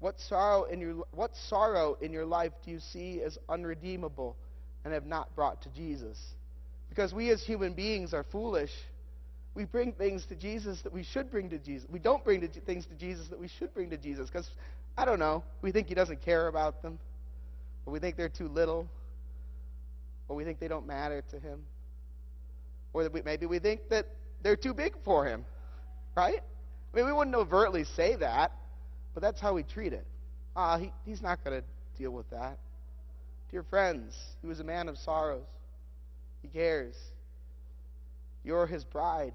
What 0.00 0.18
sorrow 0.18 0.64
in 0.64 0.80
your 0.80 1.04
what 1.12 1.36
sorrow 1.48 1.96
in 2.00 2.12
your 2.12 2.26
life 2.26 2.50
do 2.64 2.72
you 2.72 2.80
see 2.80 3.22
as 3.22 3.38
unredeemable 3.48 4.36
and 4.84 4.92
have 4.92 5.06
not 5.06 5.36
brought 5.36 5.62
to 5.62 5.68
Jesus? 5.68 6.18
Because 6.88 7.14
we 7.14 7.30
as 7.30 7.44
human 7.44 7.74
beings 7.74 8.12
are 8.12 8.24
foolish. 8.24 8.72
We 9.54 9.64
bring 9.64 9.92
things 9.92 10.24
to 10.26 10.34
Jesus 10.34 10.80
that 10.82 10.92
we 10.92 11.02
should 11.02 11.30
bring 11.30 11.50
to 11.50 11.58
Jesus. 11.58 11.88
We 11.90 11.98
don't 11.98 12.24
bring 12.24 12.40
to, 12.40 12.48
things 12.48 12.86
to 12.86 12.94
Jesus 12.94 13.28
that 13.28 13.38
we 13.38 13.48
should 13.48 13.72
bring 13.74 13.90
to 13.90 13.98
Jesus 13.98 14.30
because 14.30 14.48
I 14.96 15.04
don't 15.04 15.18
know, 15.18 15.44
we 15.60 15.72
think 15.72 15.88
he 15.88 15.94
doesn't 15.94 16.22
care 16.22 16.48
about 16.48 16.82
them. 16.82 16.98
Or 17.84 17.92
we 17.92 17.98
think 17.98 18.16
they're 18.16 18.28
too 18.28 18.48
little 18.48 18.88
or 20.32 20.36
we 20.36 20.44
think 20.44 20.58
they 20.58 20.68
don't 20.68 20.86
matter 20.86 21.22
to 21.30 21.38
him, 21.38 21.60
or 22.94 23.06
we, 23.10 23.20
maybe 23.22 23.44
we 23.44 23.58
think 23.58 23.88
that 23.90 24.06
they're 24.42 24.56
too 24.56 24.72
big 24.72 24.94
for 25.04 25.26
him, 25.26 25.44
right? 26.16 26.40
I 26.40 26.96
mean, 26.96 27.04
we 27.04 27.12
wouldn't 27.12 27.36
overtly 27.36 27.84
say 27.84 28.16
that, 28.16 28.52
but 29.12 29.20
that's 29.20 29.40
how 29.40 29.52
we 29.52 29.62
treat 29.62 29.92
it. 29.92 30.06
Ah, 30.56 30.78
he, 30.78 30.90
he's 31.04 31.20
not 31.20 31.44
going 31.44 31.60
to 31.60 31.66
deal 31.98 32.12
with 32.12 32.28
that. 32.30 32.58
Dear 33.50 33.62
friends, 33.62 34.16
he 34.40 34.46
was 34.46 34.60
a 34.60 34.64
man 34.64 34.88
of 34.88 34.96
sorrows. 34.96 35.44
He 36.40 36.48
cares. 36.48 36.94
You're 38.44 38.66
his 38.66 38.84
bride. 38.84 39.34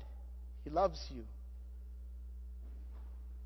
He 0.64 0.70
loves 0.70 1.00
you. 1.14 1.24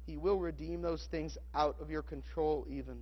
He 0.05 0.17
will 0.17 0.39
redeem 0.39 0.81
those 0.81 1.07
things 1.11 1.37
out 1.53 1.75
of 1.79 1.89
your 1.89 2.01
control, 2.01 2.65
even. 2.69 2.97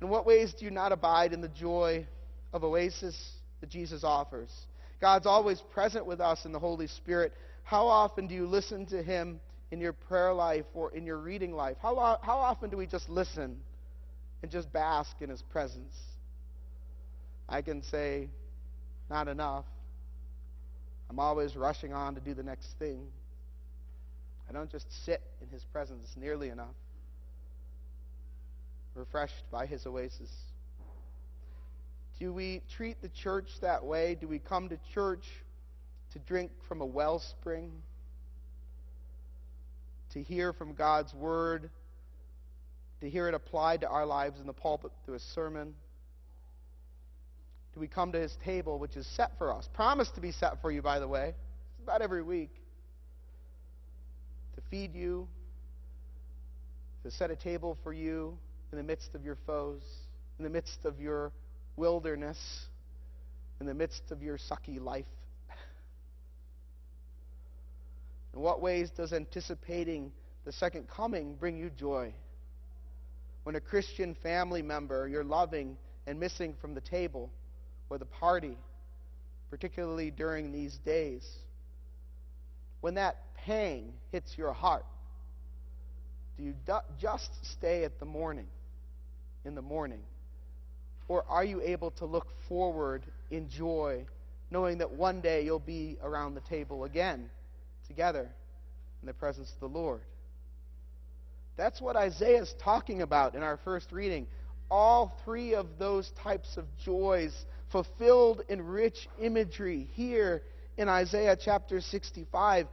In 0.00 0.08
what 0.08 0.26
ways 0.26 0.54
do 0.58 0.64
you 0.64 0.70
not 0.70 0.92
abide 0.92 1.32
in 1.32 1.40
the 1.40 1.48
joy 1.48 2.06
of 2.52 2.64
oasis 2.64 3.16
that 3.60 3.70
Jesus 3.70 4.04
offers? 4.04 4.50
God's 5.00 5.26
always 5.26 5.60
present 5.72 6.06
with 6.06 6.20
us 6.20 6.44
in 6.44 6.52
the 6.52 6.58
Holy 6.58 6.86
Spirit. 6.86 7.32
How 7.62 7.86
often 7.86 8.26
do 8.26 8.34
you 8.34 8.46
listen 8.46 8.86
to 8.86 9.02
Him 9.02 9.40
in 9.70 9.80
your 9.80 9.92
prayer 9.92 10.32
life 10.32 10.66
or 10.74 10.92
in 10.92 11.06
your 11.06 11.18
reading 11.18 11.52
life? 11.52 11.76
How, 11.80 12.18
how 12.22 12.38
often 12.38 12.70
do 12.70 12.76
we 12.76 12.86
just 12.86 13.08
listen 13.08 13.58
and 14.42 14.50
just 14.50 14.72
bask 14.72 15.16
in 15.20 15.30
His 15.30 15.42
presence? 15.42 15.94
I 17.48 17.62
can 17.62 17.82
say, 17.82 18.28
not 19.08 19.28
enough. 19.28 19.64
I'm 21.10 21.18
always 21.18 21.56
rushing 21.56 21.92
on 21.92 22.14
to 22.14 22.20
do 22.20 22.32
the 22.32 22.42
next 22.42 22.78
thing. 22.78 23.08
I 24.48 24.52
don't 24.52 24.70
just 24.70 24.86
sit 25.04 25.20
in 25.42 25.48
His 25.48 25.64
presence 25.64 26.08
nearly 26.16 26.48
enough 26.48 26.74
refreshed 28.94 29.44
by 29.50 29.66
his 29.66 29.86
oasis. 29.86 30.30
Do 32.18 32.32
we 32.32 32.62
treat 32.76 33.00
the 33.00 33.08
church 33.08 33.48
that 33.62 33.84
way? 33.84 34.14
Do 34.14 34.28
we 34.28 34.38
come 34.38 34.68
to 34.68 34.78
church 34.94 35.24
to 36.12 36.18
drink 36.18 36.50
from 36.68 36.80
a 36.80 36.86
wellspring? 36.86 37.70
To 40.12 40.22
hear 40.22 40.52
from 40.52 40.74
God's 40.74 41.14
word? 41.14 41.70
To 43.00 43.08
hear 43.08 43.28
it 43.28 43.34
applied 43.34 43.80
to 43.82 43.88
our 43.88 44.04
lives 44.04 44.38
in 44.38 44.46
the 44.46 44.52
pulpit 44.52 44.90
through 45.04 45.14
a 45.14 45.20
sermon? 45.20 45.74
Do 47.74 47.80
we 47.80 47.86
come 47.86 48.12
to 48.12 48.18
his 48.18 48.36
table, 48.44 48.78
which 48.78 48.96
is 48.96 49.06
set 49.06 49.38
for 49.38 49.54
us? 49.54 49.68
Promised 49.72 50.14
to 50.16 50.20
be 50.20 50.32
set 50.32 50.60
for 50.60 50.72
you, 50.72 50.82
by 50.82 50.98
the 50.98 51.06
way. 51.06 51.34
It's 51.74 51.82
about 51.82 52.02
every 52.02 52.22
week. 52.22 52.50
To 54.56 54.62
feed 54.70 54.94
you, 54.94 55.28
to 57.04 57.10
set 57.10 57.30
a 57.30 57.36
table 57.36 57.78
for 57.82 57.92
you, 57.92 58.36
in 58.72 58.78
the 58.78 58.84
midst 58.84 59.14
of 59.14 59.24
your 59.24 59.36
foes, 59.46 59.82
in 60.38 60.44
the 60.44 60.50
midst 60.50 60.84
of 60.84 61.00
your 61.00 61.32
wilderness, 61.76 62.38
in 63.60 63.66
the 63.66 63.74
midst 63.74 64.10
of 64.10 64.22
your 64.22 64.38
sucky 64.38 64.80
life? 64.80 65.06
In 68.34 68.40
what 68.40 68.60
ways 68.60 68.90
does 68.90 69.12
anticipating 69.12 70.12
the 70.44 70.52
second 70.52 70.88
coming 70.88 71.34
bring 71.34 71.56
you 71.56 71.70
joy? 71.70 72.14
When 73.42 73.56
a 73.56 73.60
Christian 73.60 74.14
family 74.22 74.62
member 74.62 75.08
you're 75.08 75.24
loving 75.24 75.76
and 76.06 76.20
missing 76.20 76.54
from 76.60 76.74
the 76.74 76.80
table 76.80 77.30
or 77.90 77.98
the 77.98 78.06
party, 78.06 78.56
particularly 79.50 80.10
during 80.10 80.52
these 80.52 80.74
days, 80.86 81.28
when 82.80 82.94
that 82.94 83.16
pang 83.44 83.92
hits 84.12 84.38
your 84.38 84.52
heart, 84.54 84.86
do 86.38 86.44
you 86.44 86.54
just 86.98 87.30
stay 87.42 87.84
at 87.84 87.98
the 87.98 88.06
mourning? 88.06 88.46
in 89.44 89.54
the 89.54 89.62
mourning? 89.62 90.02
Or 91.08 91.24
are 91.28 91.44
you 91.44 91.60
able 91.62 91.90
to 91.92 92.06
look 92.06 92.28
forward 92.48 93.02
in 93.30 93.48
joy, 93.48 94.04
knowing 94.50 94.78
that 94.78 94.92
one 94.92 95.20
day 95.20 95.44
you'll 95.44 95.58
be 95.58 95.98
around 96.02 96.34
the 96.34 96.40
table 96.42 96.84
again, 96.84 97.30
together, 97.88 98.28
in 99.02 99.06
the 99.06 99.14
presence 99.14 99.50
of 99.52 99.60
the 99.60 99.78
Lord? 99.78 100.02
That's 101.56 101.80
what 101.80 101.96
Isaiah 101.96 102.42
is 102.42 102.54
talking 102.62 103.02
about 103.02 103.34
in 103.34 103.42
our 103.42 103.58
first 103.64 103.92
reading. 103.92 104.26
All 104.70 105.18
three 105.24 105.54
of 105.54 105.66
those 105.78 106.10
types 106.22 106.56
of 106.56 106.64
joys 106.84 107.34
fulfilled 107.70 108.42
in 108.48 108.62
rich 108.62 109.08
imagery 109.20 109.88
here 109.92 110.42
in 110.76 110.88
Isaiah 110.88 111.36
chapter 111.36 111.80
65 111.80 112.66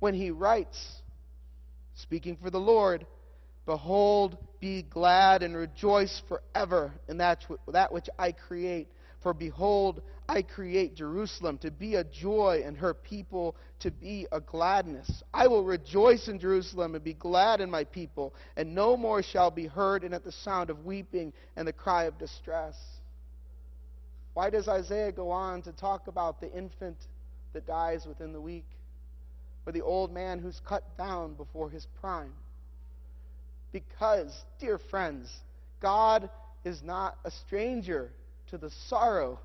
when 0.00 0.14
he 0.14 0.30
writes, 0.30 1.02
speaking 1.94 2.36
for 2.36 2.50
the 2.50 2.60
Lord, 2.60 3.06
Behold, 3.66 4.36
be 4.60 4.82
glad 4.82 5.42
and 5.42 5.56
rejoice 5.56 6.22
forever 6.28 6.92
in 7.08 7.18
that, 7.18 7.44
that 7.68 7.92
which 7.92 8.08
I 8.18 8.32
create. 8.32 8.88
For 9.22 9.32
behold, 9.32 10.02
I 10.28 10.42
create 10.42 10.96
Jerusalem 10.96 11.56
to 11.58 11.70
be 11.70 11.94
a 11.94 12.04
joy 12.04 12.62
and 12.64 12.76
her 12.76 12.92
people 12.92 13.56
to 13.80 13.90
be 13.90 14.26
a 14.32 14.40
gladness. 14.40 15.22
I 15.32 15.46
will 15.46 15.64
rejoice 15.64 16.28
in 16.28 16.38
Jerusalem 16.38 16.94
and 16.94 17.02
be 17.02 17.14
glad 17.14 17.62
in 17.62 17.70
my 17.70 17.84
people, 17.84 18.34
and 18.56 18.74
no 18.74 18.98
more 18.98 19.22
shall 19.22 19.50
be 19.50 19.66
heard 19.66 20.04
in 20.04 20.12
it 20.12 20.24
the 20.24 20.32
sound 20.32 20.68
of 20.68 20.84
weeping 20.84 21.32
and 21.56 21.66
the 21.66 21.72
cry 21.72 22.04
of 22.04 22.18
distress. 22.18 22.76
Why 24.34 24.50
does 24.50 24.68
Isaiah 24.68 25.12
go 25.12 25.30
on 25.30 25.62
to 25.62 25.72
talk 25.72 26.08
about 26.08 26.40
the 26.40 26.52
infant 26.52 26.98
that 27.52 27.66
dies 27.66 28.04
within 28.06 28.32
the 28.32 28.40
week? 28.40 28.66
or 29.66 29.72
the 29.72 29.82
old 29.82 30.12
man 30.12 30.38
who's 30.38 30.60
cut 30.66 30.96
down 30.96 31.34
before 31.34 31.70
his 31.70 31.86
prime. 32.00 32.32
Because, 33.72 34.32
dear 34.60 34.78
friends, 34.90 35.28
God 35.80 36.30
is 36.64 36.82
not 36.82 37.16
a 37.24 37.30
stranger 37.30 38.10
to 38.50 38.58
the 38.58 38.70
sorrow. 38.88 39.38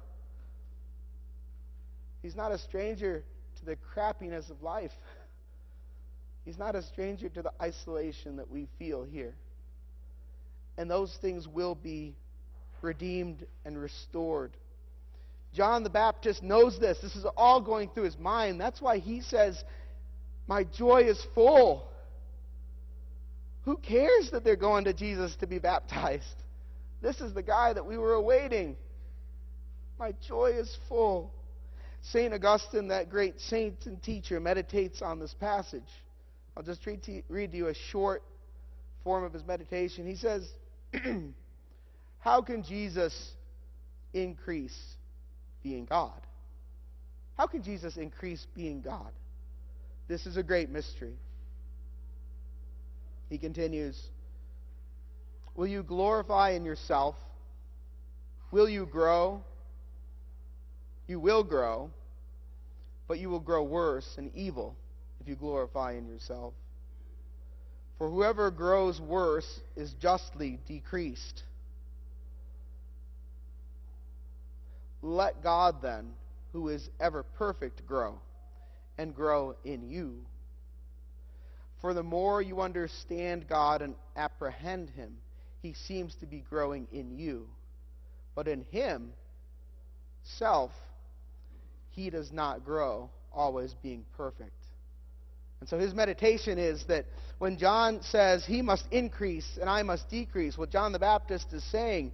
He's 2.21 2.35
not 2.35 2.51
a 2.51 2.57
stranger 2.59 3.23
to 3.59 3.65
the 3.65 3.77
crappiness 3.95 4.49
of 4.49 4.61
life. 4.61 4.91
He's 6.45 6.57
not 6.57 6.75
a 6.75 6.83
stranger 6.83 7.29
to 7.29 7.41
the 7.41 7.51
isolation 7.61 8.37
that 8.37 8.49
we 8.49 8.67
feel 8.77 9.03
here. 9.03 9.35
And 10.77 10.89
those 10.89 11.17
things 11.21 11.47
will 11.47 11.75
be 11.75 12.15
redeemed 12.81 13.45
and 13.65 13.77
restored. 13.77 14.51
John 15.53 15.83
the 15.83 15.89
Baptist 15.89 16.43
knows 16.43 16.79
this. 16.79 16.99
This 16.99 17.15
is 17.15 17.25
all 17.35 17.61
going 17.61 17.89
through 17.89 18.03
his 18.03 18.17
mind. 18.17 18.59
That's 18.59 18.81
why 18.81 18.99
he 18.99 19.21
says, 19.21 19.63
My 20.47 20.63
joy 20.63 21.01
is 21.01 21.25
full. 21.33 21.87
Who 23.65 23.77
cares 23.77 24.31
that 24.31 24.43
they're 24.43 24.55
going 24.55 24.85
to 24.85 24.93
Jesus 24.93 25.35
to 25.37 25.47
be 25.47 25.59
baptized? 25.59 26.25
This 27.01 27.19
is 27.21 27.33
the 27.33 27.43
guy 27.43 27.73
that 27.73 27.85
we 27.85 27.97
were 27.97 28.13
awaiting. 28.13 28.75
My 29.97 30.13
joy 30.27 30.51
is 30.55 30.77
full. 30.87 31.31
St. 32.01 32.33
Augustine, 32.33 32.87
that 32.87 33.09
great 33.09 33.39
saint 33.39 33.85
and 33.85 34.01
teacher, 34.01 34.39
meditates 34.39 35.01
on 35.01 35.19
this 35.19 35.33
passage. 35.33 35.81
I'll 36.55 36.63
just 36.63 36.85
read 36.85 37.03
to, 37.03 37.21
read 37.27 37.51
to 37.51 37.57
you 37.57 37.67
a 37.67 37.73
short 37.73 38.23
form 39.03 39.23
of 39.23 39.33
his 39.33 39.45
meditation. 39.45 40.07
He 40.07 40.15
says, 40.15 40.47
How 42.19 42.41
can 42.41 42.63
Jesus 42.63 43.31
increase 44.13 44.77
being 45.63 45.85
God? 45.85 46.19
How 47.37 47.47
can 47.47 47.63
Jesus 47.63 47.97
increase 47.97 48.45
being 48.55 48.81
God? 48.81 49.11
This 50.07 50.25
is 50.25 50.37
a 50.37 50.43
great 50.43 50.69
mystery. 50.69 51.13
He 53.29 53.37
continues, 53.37 54.01
Will 55.55 55.67
you 55.67 55.83
glorify 55.83 56.51
in 56.51 56.65
yourself? 56.65 57.15
Will 58.51 58.67
you 58.67 58.85
grow? 58.85 59.41
You 61.07 61.19
will 61.19 61.43
grow, 61.43 61.91
but 63.07 63.19
you 63.19 63.29
will 63.29 63.39
grow 63.39 63.63
worse 63.63 64.15
and 64.17 64.31
evil 64.35 64.75
if 65.21 65.27
you 65.27 65.35
glorify 65.35 65.93
in 65.93 66.07
yourself. 66.07 66.53
For 67.97 68.09
whoever 68.09 68.49
grows 68.51 69.01
worse 69.01 69.59
is 69.75 69.93
justly 69.93 70.59
decreased. 70.67 71.43
Let 75.01 75.41
God 75.43 75.81
then, 75.81 76.13
who 76.51 76.69
is 76.69 76.89
ever 76.99 77.23
perfect, 77.23 77.85
grow, 77.85 78.19
and 78.97 79.15
grow 79.15 79.55
in 79.63 79.87
you. 79.89 80.25
For 81.81 81.93
the 81.93 82.03
more 82.03 82.41
you 82.41 82.61
understand 82.61 83.47
God 83.47 83.81
and 83.81 83.95
apprehend 84.15 84.89
Him, 84.89 85.15
He 85.61 85.73
seems 85.73 86.15
to 86.15 86.25
be 86.25 86.43
growing 86.49 86.87
in 86.91 87.17
you. 87.17 87.47
But 88.35 88.47
in 88.47 88.65
Him, 88.71 89.13
self, 90.23 90.71
He 91.91 92.09
does 92.09 92.31
not 92.31 92.65
grow, 92.65 93.09
always 93.31 93.73
being 93.81 94.05
perfect. 94.17 94.51
And 95.59 95.67
so 95.67 95.77
his 95.77 95.93
meditation 95.93 96.57
is 96.57 96.85
that 96.85 97.05
when 97.37 97.57
John 97.57 98.01
says 98.01 98.45
he 98.45 98.61
must 98.61 98.85
increase 98.91 99.57
and 99.59 99.69
I 99.69 99.83
must 99.83 100.09
decrease, 100.09 100.57
what 100.57 100.69
John 100.69 100.93
the 100.93 100.99
Baptist 100.99 101.51
is 101.51 101.63
saying 101.65 102.13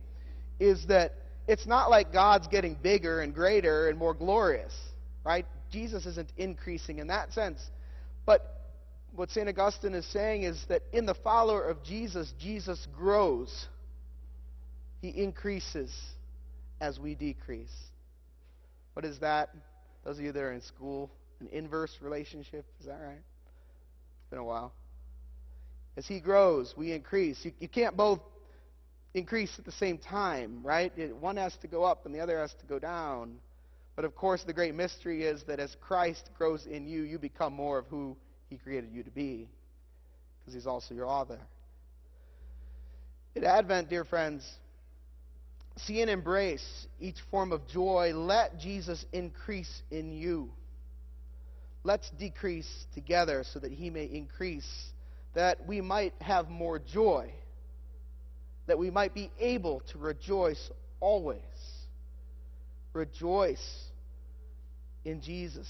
is 0.60 0.88
that 0.88 1.14
it's 1.48 1.68
not 1.68 1.90
like 1.90 2.12
God's 2.12 2.48
getting 2.48 2.76
bigger 2.76 3.22
and 3.22 3.34
greater 3.34 3.90
and 3.90 3.98
more 3.98 4.14
glorious, 4.14 4.74
right? 5.24 5.46
Jesus 5.72 6.06
isn't 6.06 6.32
increasing 6.38 7.00
in 7.00 7.08
that 7.08 7.34
sense. 7.34 7.60
But 8.26 8.56
what 9.16 9.30
St. 9.30 9.48
Augustine 9.48 9.94
is 9.94 10.06
saying 10.06 10.44
is 10.44 10.64
that 10.70 10.82
in 10.92 11.06
the 11.06 11.14
follower 11.14 11.64
of 11.64 11.84
Jesus, 11.84 12.34
Jesus 12.40 12.88
grows. 12.96 13.68
He 15.02 15.10
increases 15.10 15.94
as 16.82 17.00
we 17.00 17.16
decrease. 17.16 17.74
What 18.94 19.06
is 19.06 19.20
that? 19.20 19.50
Those 20.04 20.18
of 20.18 20.24
you 20.24 20.32
that 20.32 20.42
are 20.42 20.54
in 20.54 20.62
school, 20.62 21.12
an 21.40 21.48
inverse 21.52 21.96
relationship, 22.02 22.66
is 22.80 22.88
that 22.88 23.00
right? 23.02 23.14
It's 23.14 24.30
been 24.30 24.40
a 24.40 24.44
while. 24.44 24.74
As 25.98 26.06
he 26.06 26.20
grows, 26.20 26.74
we 26.76 26.92
increase. 26.92 27.44
You, 27.44 27.52
you 27.60 27.68
can't 27.68 27.96
both 27.96 28.20
increase 29.16 29.58
at 29.58 29.66
the 29.66 29.72
same 29.72 29.98
time, 29.98 30.60
right? 30.62 30.92
It, 30.98 31.16
one 31.16 31.38
has 31.38 31.56
to 31.58 31.68
go 31.68 31.84
up 31.84 32.06
and 32.06 32.14
the 32.14 32.20
other 32.20 32.38
has 32.40 32.54
to 32.60 32.66
go 32.66 32.78
down. 32.80 33.38
But 33.96 34.04
of 34.04 34.14
course, 34.14 34.44
the 34.44 34.54
great 34.54 34.76
mystery 34.76 35.24
is 35.24 35.44
that 35.44 35.60
as 35.60 35.76
Christ 35.80 36.30
grows 36.38 36.66
in 36.66 36.86
you, 36.86 37.04
you 37.04 37.18
become 37.18 37.54
more 37.54 37.78
of 37.78 37.86
who 37.88 38.18
he 38.50 38.58
created 38.58 38.92
you 38.92 39.04
to 39.04 39.10
be, 39.10 39.48
because 40.42 40.54
he's 40.54 40.68
also 40.68 40.94
your 40.94 41.08
author. 41.08 41.40
At 43.38 43.46
Advent, 43.46 43.90
dear 43.90 44.04
friends, 44.04 44.46
see 45.78 46.02
and 46.02 46.10
embrace 46.10 46.88
each 47.00 47.18
form 47.32 47.54
of 47.54 47.68
joy. 47.68 48.12
Let 48.14 48.60
Jesus 48.60 49.06
increase 49.14 49.82
in 49.92 50.12
you. 50.12 50.50
Let's 51.84 52.10
decrease 52.12 52.86
together 52.94 53.46
so 53.46 53.60
that 53.60 53.72
he 53.72 53.90
may 53.90 54.06
increase, 54.06 54.68
that 55.36 55.66
we 55.66 55.80
might 55.80 56.14
have 56.20 56.50
more 56.50 56.80
joy, 56.80 57.32
that 58.68 58.78
we 58.78 58.90
might 58.90 59.14
be 59.14 59.32
able 59.40 59.82
to 59.92 59.98
rejoice 59.98 60.70
always. 61.00 61.40
Rejoice 62.94 63.84
in 65.04 65.22
Jesus. 65.22 65.68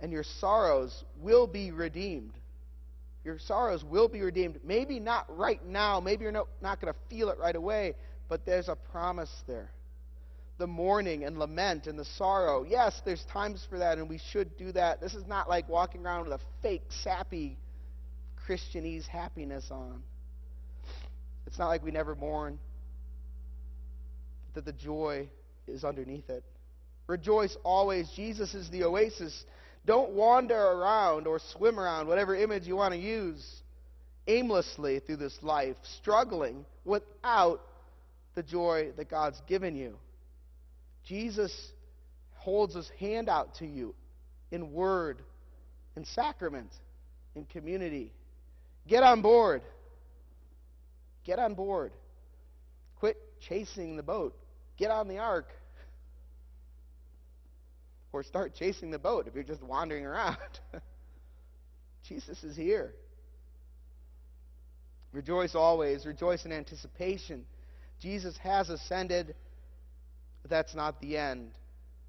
And 0.00 0.12
your 0.12 0.24
sorrows 0.40 1.04
will 1.20 1.46
be 1.46 1.70
redeemed. 1.70 2.32
Your 3.24 3.38
sorrows 3.38 3.82
will 3.82 4.08
be 4.08 4.20
redeemed. 4.20 4.60
Maybe 4.64 5.00
not 5.00 5.26
right 5.36 5.64
now. 5.66 6.00
Maybe 6.00 6.22
you're 6.22 6.32
not, 6.32 6.48
not 6.62 6.80
going 6.80 6.92
to 6.92 6.98
feel 7.10 7.28
it 7.30 7.38
right 7.38 7.56
away. 7.56 7.94
But 8.28 8.46
there's 8.46 8.68
a 8.68 8.76
promise 8.76 9.32
there 9.46 9.70
the 10.58 10.66
mourning 10.66 11.24
and 11.24 11.38
lament 11.38 11.86
and 11.86 11.98
the 11.98 12.04
sorrow. 12.04 12.64
Yes, 12.64 13.00
there's 13.04 13.22
times 13.30 13.66
for 13.68 13.78
that, 13.78 13.98
and 13.98 14.08
we 14.08 14.18
should 14.32 14.56
do 14.56 14.72
that. 14.72 15.00
This 15.00 15.14
is 15.14 15.26
not 15.26 15.48
like 15.48 15.68
walking 15.68 16.04
around 16.04 16.24
with 16.24 16.32
a 16.32 16.40
fake, 16.62 16.84
sappy 16.88 17.58
Christianese 18.48 19.06
happiness 19.06 19.66
on. 19.70 20.02
It's 21.46 21.58
not 21.58 21.68
like 21.68 21.82
we 21.82 21.90
never 21.90 22.14
mourn, 22.14 22.58
that 24.54 24.64
the 24.64 24.72
joy 24.72 25.28
is 25.66 25.84
underneath 25.84 26.28
it. 26.28 26.44
Rejoice 27.06 27.56
always. 27.62 28.10
Jesus 28.16 28.54
is 28.54 28.68
the 28.70 28.84
oasis. 28.84 29.44
Don't 29.84 30.12
wander 30.12 30.56
around 30.56 31.26
or 31.26 31.38
swim 31.38 31.78
around, 31.78 32.08
whatever 32.08 32.34
image 32.34 32.66
you 32.66 32.76
want 32.76 32.92
to 32.92 33.00
use, 33.00 33.44
aimlessly 34.26 34.98
through 35.00 35.16
this 35.16 35.38
life, 35.42 35.76
struggling 36.00 36.64
without 36.84 37.60
the 38.34 38.42
joy 38.42 38.90
that 38.96 39.08
God's 39.08 39.40
given 39.46 39.76
you. 39.76 39.96
Jesus 41.04 41.52
holds 42.34 42.74
his 42.74 42.88
hand 42.98 43.28
out 43.28 43.54
to 43.56 43.66
you 43.66 43.94
in 44.50 44.72
word, 44.72 45.22
in 45.96 46.04
sacrament, 46.04 46.70
in 47.36 47.44
community. 47.44 48.12
Get 48.88 49.02
on 49.02 49.22
board. 49.22 49.62
Get 51.26 51.38
on 51.38 51.54
board. 51.54 51.92
Quit 53.00 53.16
chasing 53.46 53.96
the 53.96 54.02
boat. 54.02 54.34
Get 54.78 54.90
on 54.90 55.08
the 55.08 55.18
ark. 55.18 55.48
Or 58.12 58.22
start 58.22 58.54
chasing 58.54 58.90
the 58.90 58.98
boat 58.98 59.26
if 59.28 59.34
you're 59.34 59.44
just 59.44 59.62
wandering 59.62 60.06
around. 60.06 60.38
Jesus 62.08 62.42
is 62.42 62.56
here. 62.56 62.94
Rejoice 65.12 65.54
always. 65.54 66.06
Rejoice 66.06 66.46
in 66.46 66.52
anticipation. 66.52 67.44
Jesus 68.00 68.34
has 68.38 68.70
ascended 68.70 69.34
but 70.46 70.50
that's 70.58 70.76
not 70.76 71.00
the 71.00 71.16
end. 71.16 71.50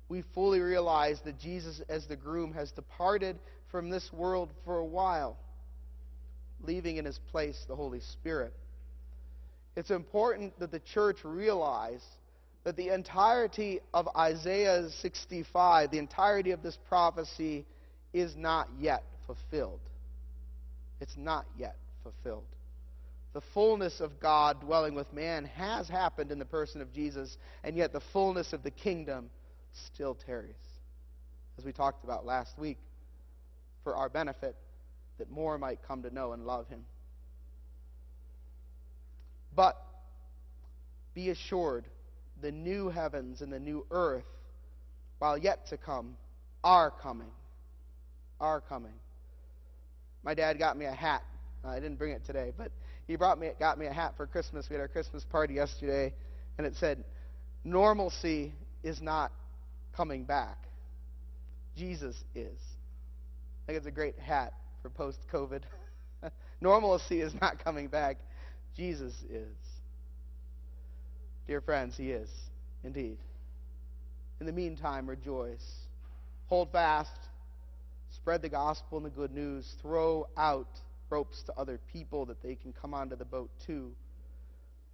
We 0.10 0.24
fully 0.36 0.60
realize 0.60 1.20
that 1.26 1.40
Jesus, 1.40 1.82
as 1.90 2.06
the 2.06 2.16
groom, 2.16 2.54
has 2.54 2.72
departed 2.72 3.40
from 3.72 3.90
this 3.90 4.14
world 4.14 4.52
for 4.64 4.78
a 4.78 4.86
while, 4.86 5.38
leaving 6.62 6.98
in 6.98 7.06
his 7.06 7.20
place 7.32 7.58
the 7.68 7.76
Holy 7.76 8.00
Spirit. 8.00 8.54
It's 9.78 9.92
important 9.92 10.60
that 10.60 10.72
the 10.72 10.82
church 10.82 11.20
realize 11.24 12.04
that 12.66 12.76
the 12.76 12.94
entirety 12.94 13.80
of 13.94 14.10
Isaiah 14.18 14.90
65, 15.02 15.92
the 15.92 16.00
entirety 16.00 16.52
of 16.52 16.62
this 16.62 16.78
prophecy, 16.90 17.66
is 18.12 18.36
not 18.36 18.68
yet 18.78 19.04
fulfilled. 19.26 19.80
It's 21.00 21.16
not 21.16 21.46
yet 21.58 21.78
fulfilled 22.04 22.44
the 23.38 23.42
fullness 23.54 24.00
of 24.00 24.20
God 24.20 24.62
dwelling 24.62 24.96
with 24.96 25.14
man 25.14 25.46
has 25.46 25.88
happened 25.88 26.32
in 26.32 26.40
the 26.40 26.46
person 26.46 26.82
of 26.82 26.92
Jesus, 26.92 27.38
and 27.64 27.78
yet 27.78 27.94
the 27.94 28.02
fullness 28.12 28.52
of 28.52 28.64
the 28.64 28.72
kingdom 28.72 29.30
still 29.94 30.16
tarries. 30.16 30.56
As 31.60 31.64
we 31.64 31.72
talked 31.72 32.04
about 32.04 32.26
last 32.26 32.58
week, 32.58 32.80
for 33.84 33.96
our 33.96 34.10
benefit, 34.10 34.56
that 35.20 35.30
more 35.30 35.60
might 35.60 35.84
come 35.88 36.02
to 36.02 36.12
know 36.12 36.32
and 36.32 36.48
love 36.48 36.68
him. 36.68 36.84
But 39.58 39.76
be 41.16 41.32
assured, 41.32 41.86
the 42.42 42.52
new 42.52 42.90
heavens 42.90 43.42
and 43.42 43.52
the 43.52 43.60
new 43.60 43.88
earth, 43.90 44.24
while 45.18 45.36
yet 45.36 45.66
to 45.70 45.78
come, 45.78 46.16
are 46.64 46.92
coming. 46.92 47.32
are 48.40 48.62
coming. 48.62 48.94
My 50.24 50.36
dad 50.36 50.60
got 50.60 50.78
me 50.78 50.86
a 50.86 50.94
hat. 50.94 51.24
I 51.66 51.80
didn't 51.80 51.98
bring 51.98 52.12
it 52.12 52.24
today, 52.24 52.54
but 52.56 52.72
he 53.08 53.16
brought 53.16 53.40
me 53.40 53.50
got 53.60 53.80
me 53.80 53.88
a 53.88 53.94
hat 53.94 54.14
for 54.16 54.28
Christmas. 54.28 54.70
We 54.70 54.76
had 54.76 54.82
our 54.82 54.88
Christmas 54.88 55.26
party 55.26 55.56
yesterday, 55.56 56.14
and 56.60 56.68
it 56.68 56.76
said, 56.76 57.04
"Normalcy 57.64 58.54
is 58.84 59.02
not 59.02 59.32
coming 59.96 60.24
back. 60.24 60.58
Jesus 61.76 62.16
is." 62.36 62.60
I 63.64 63.66
think 63.66 63.78
it's 63.78 63.88
a 63.88 63.92
great 63.92 64.20
hat 64.20 64.54
for 64.84 64.92
post-COVID. 64.92 65.64
Normalcy 66.62 67.22
is 67.22 67.34
not 67.42 67.64
coming 67.64 67.88
back. 67.88 68.18
Jesus 68.78 69.14
is. 69.30 69.58
Dear 71.48 71.62
friends, 71.62 71.98
he 71.98 72.12
is 72.12 72.30
indeed. 72.84 73.18
In 74.40 74.46
the 74.46 74.52
meantime, 74.52 75.10
rejoice. 75.10 75.66
Hold 76.46 76.72
fast. 76.72 77.10
Spread 78.12 78.44
the 78.44 78.50
gospel 78.50 79.00
and 79.00 79.06
the 79.06 79.10
good 79.10 79.34
news. 79.34 79.76
Throw 79.82 80.28
out 80.38 80.70
ropes 81.10 81.42
to 81.44 81.54
other 81.58 81.80
people 81.92 82.26
that 82.28 82.44
they 82.44 82.56
can 82.56 82.72
come 82.72 82.94
onto 82.94 83.16
the 83.16 83.26
boat 83.26 83.50
too. 83.66 83.92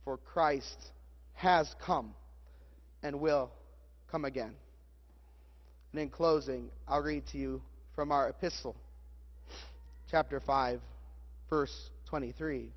For 0.05 0.17
Christ 0.17 0.91
has 1.33 1.75
come 1.85 2.13
and 3.01 3.19
will 3.19 3.51
come 4.09 4.23
again. 4.23 4.53
And 5.91 6.01
in 6.01 6.09
closing, 6.09 6.69
I'll 6.87 7.03
read 7.03 7.27
to 7.33 7.37
you 7.37 7.61
from 7.95 8.11
our 8.11 8.29
epistle, 8.29 8.75
chapter 10.09 10.39
5, 10.39 10.79
verse 11.49 11.89
23. 12.05 12.71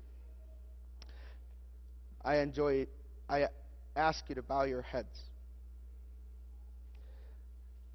I 2.27 2.39
enjoy, 2.39 2.87
I 3.29 3.47
ask 3.95 4.21
you 4.27 4.35
to 4.35 4.41
bow 4.41 4.63
your 4.63 4.81
heads. 4.81 5.17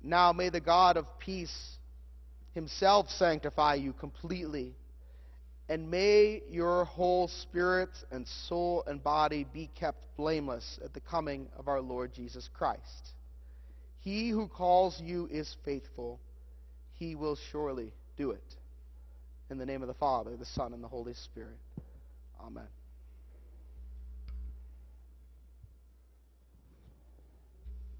Now 0.03 0.33
may 0.33 0.49
the 0.49 0.61
God 0.61 0.97
of 0.97 1.05
peace 1.19 1.77
himself 2.55 3.11
sanctify 3.11 3.75
you 3.75 3.93
completely, 3.93 4.75
and 5.69 5.91
may 5.91 6.43
your 6.49 6.87
whole 6.87 7.29
spirit 7.29 7.91
and 8.11 8.27
soul 8.49 8.83
and 8.87 9.05
body 9.05 9.47
be 9.53 9.69
kept 9.79 10.07
blameless 10.17 10.79
at 10.83 10.95
the 10.95 11.01
coming 11.01 11.47
of 11.59 11.69
our 11.69 11.83
Lord 11.83 12.15
Jesus 12.15 12.49
Christ. 12.55 13.13
He 14.01 14.31
who 14.31 14.49
calls 14.49 14.99
you 14.99 15.29
is 15.31 15.55
faithful, 15.63 16.19
he 16.95 17.17
will 17.17 17.37
surely 17.51 17.93
do 18.17 18.31
it. 18.31 18.57
In 19.51 19.59
the 19.59 19.67
name 19.67 19.83
of 19.83 19.89
the 19.89 19.95
Father, 19.95 20.39
the 20.39 20.47
Son, 20.47 20.73
and 20.73 20.83
the 20.83 20.89
Holy 20.89 21.13
Spirit. 21.13 21.59
Amen. 22.41 22.65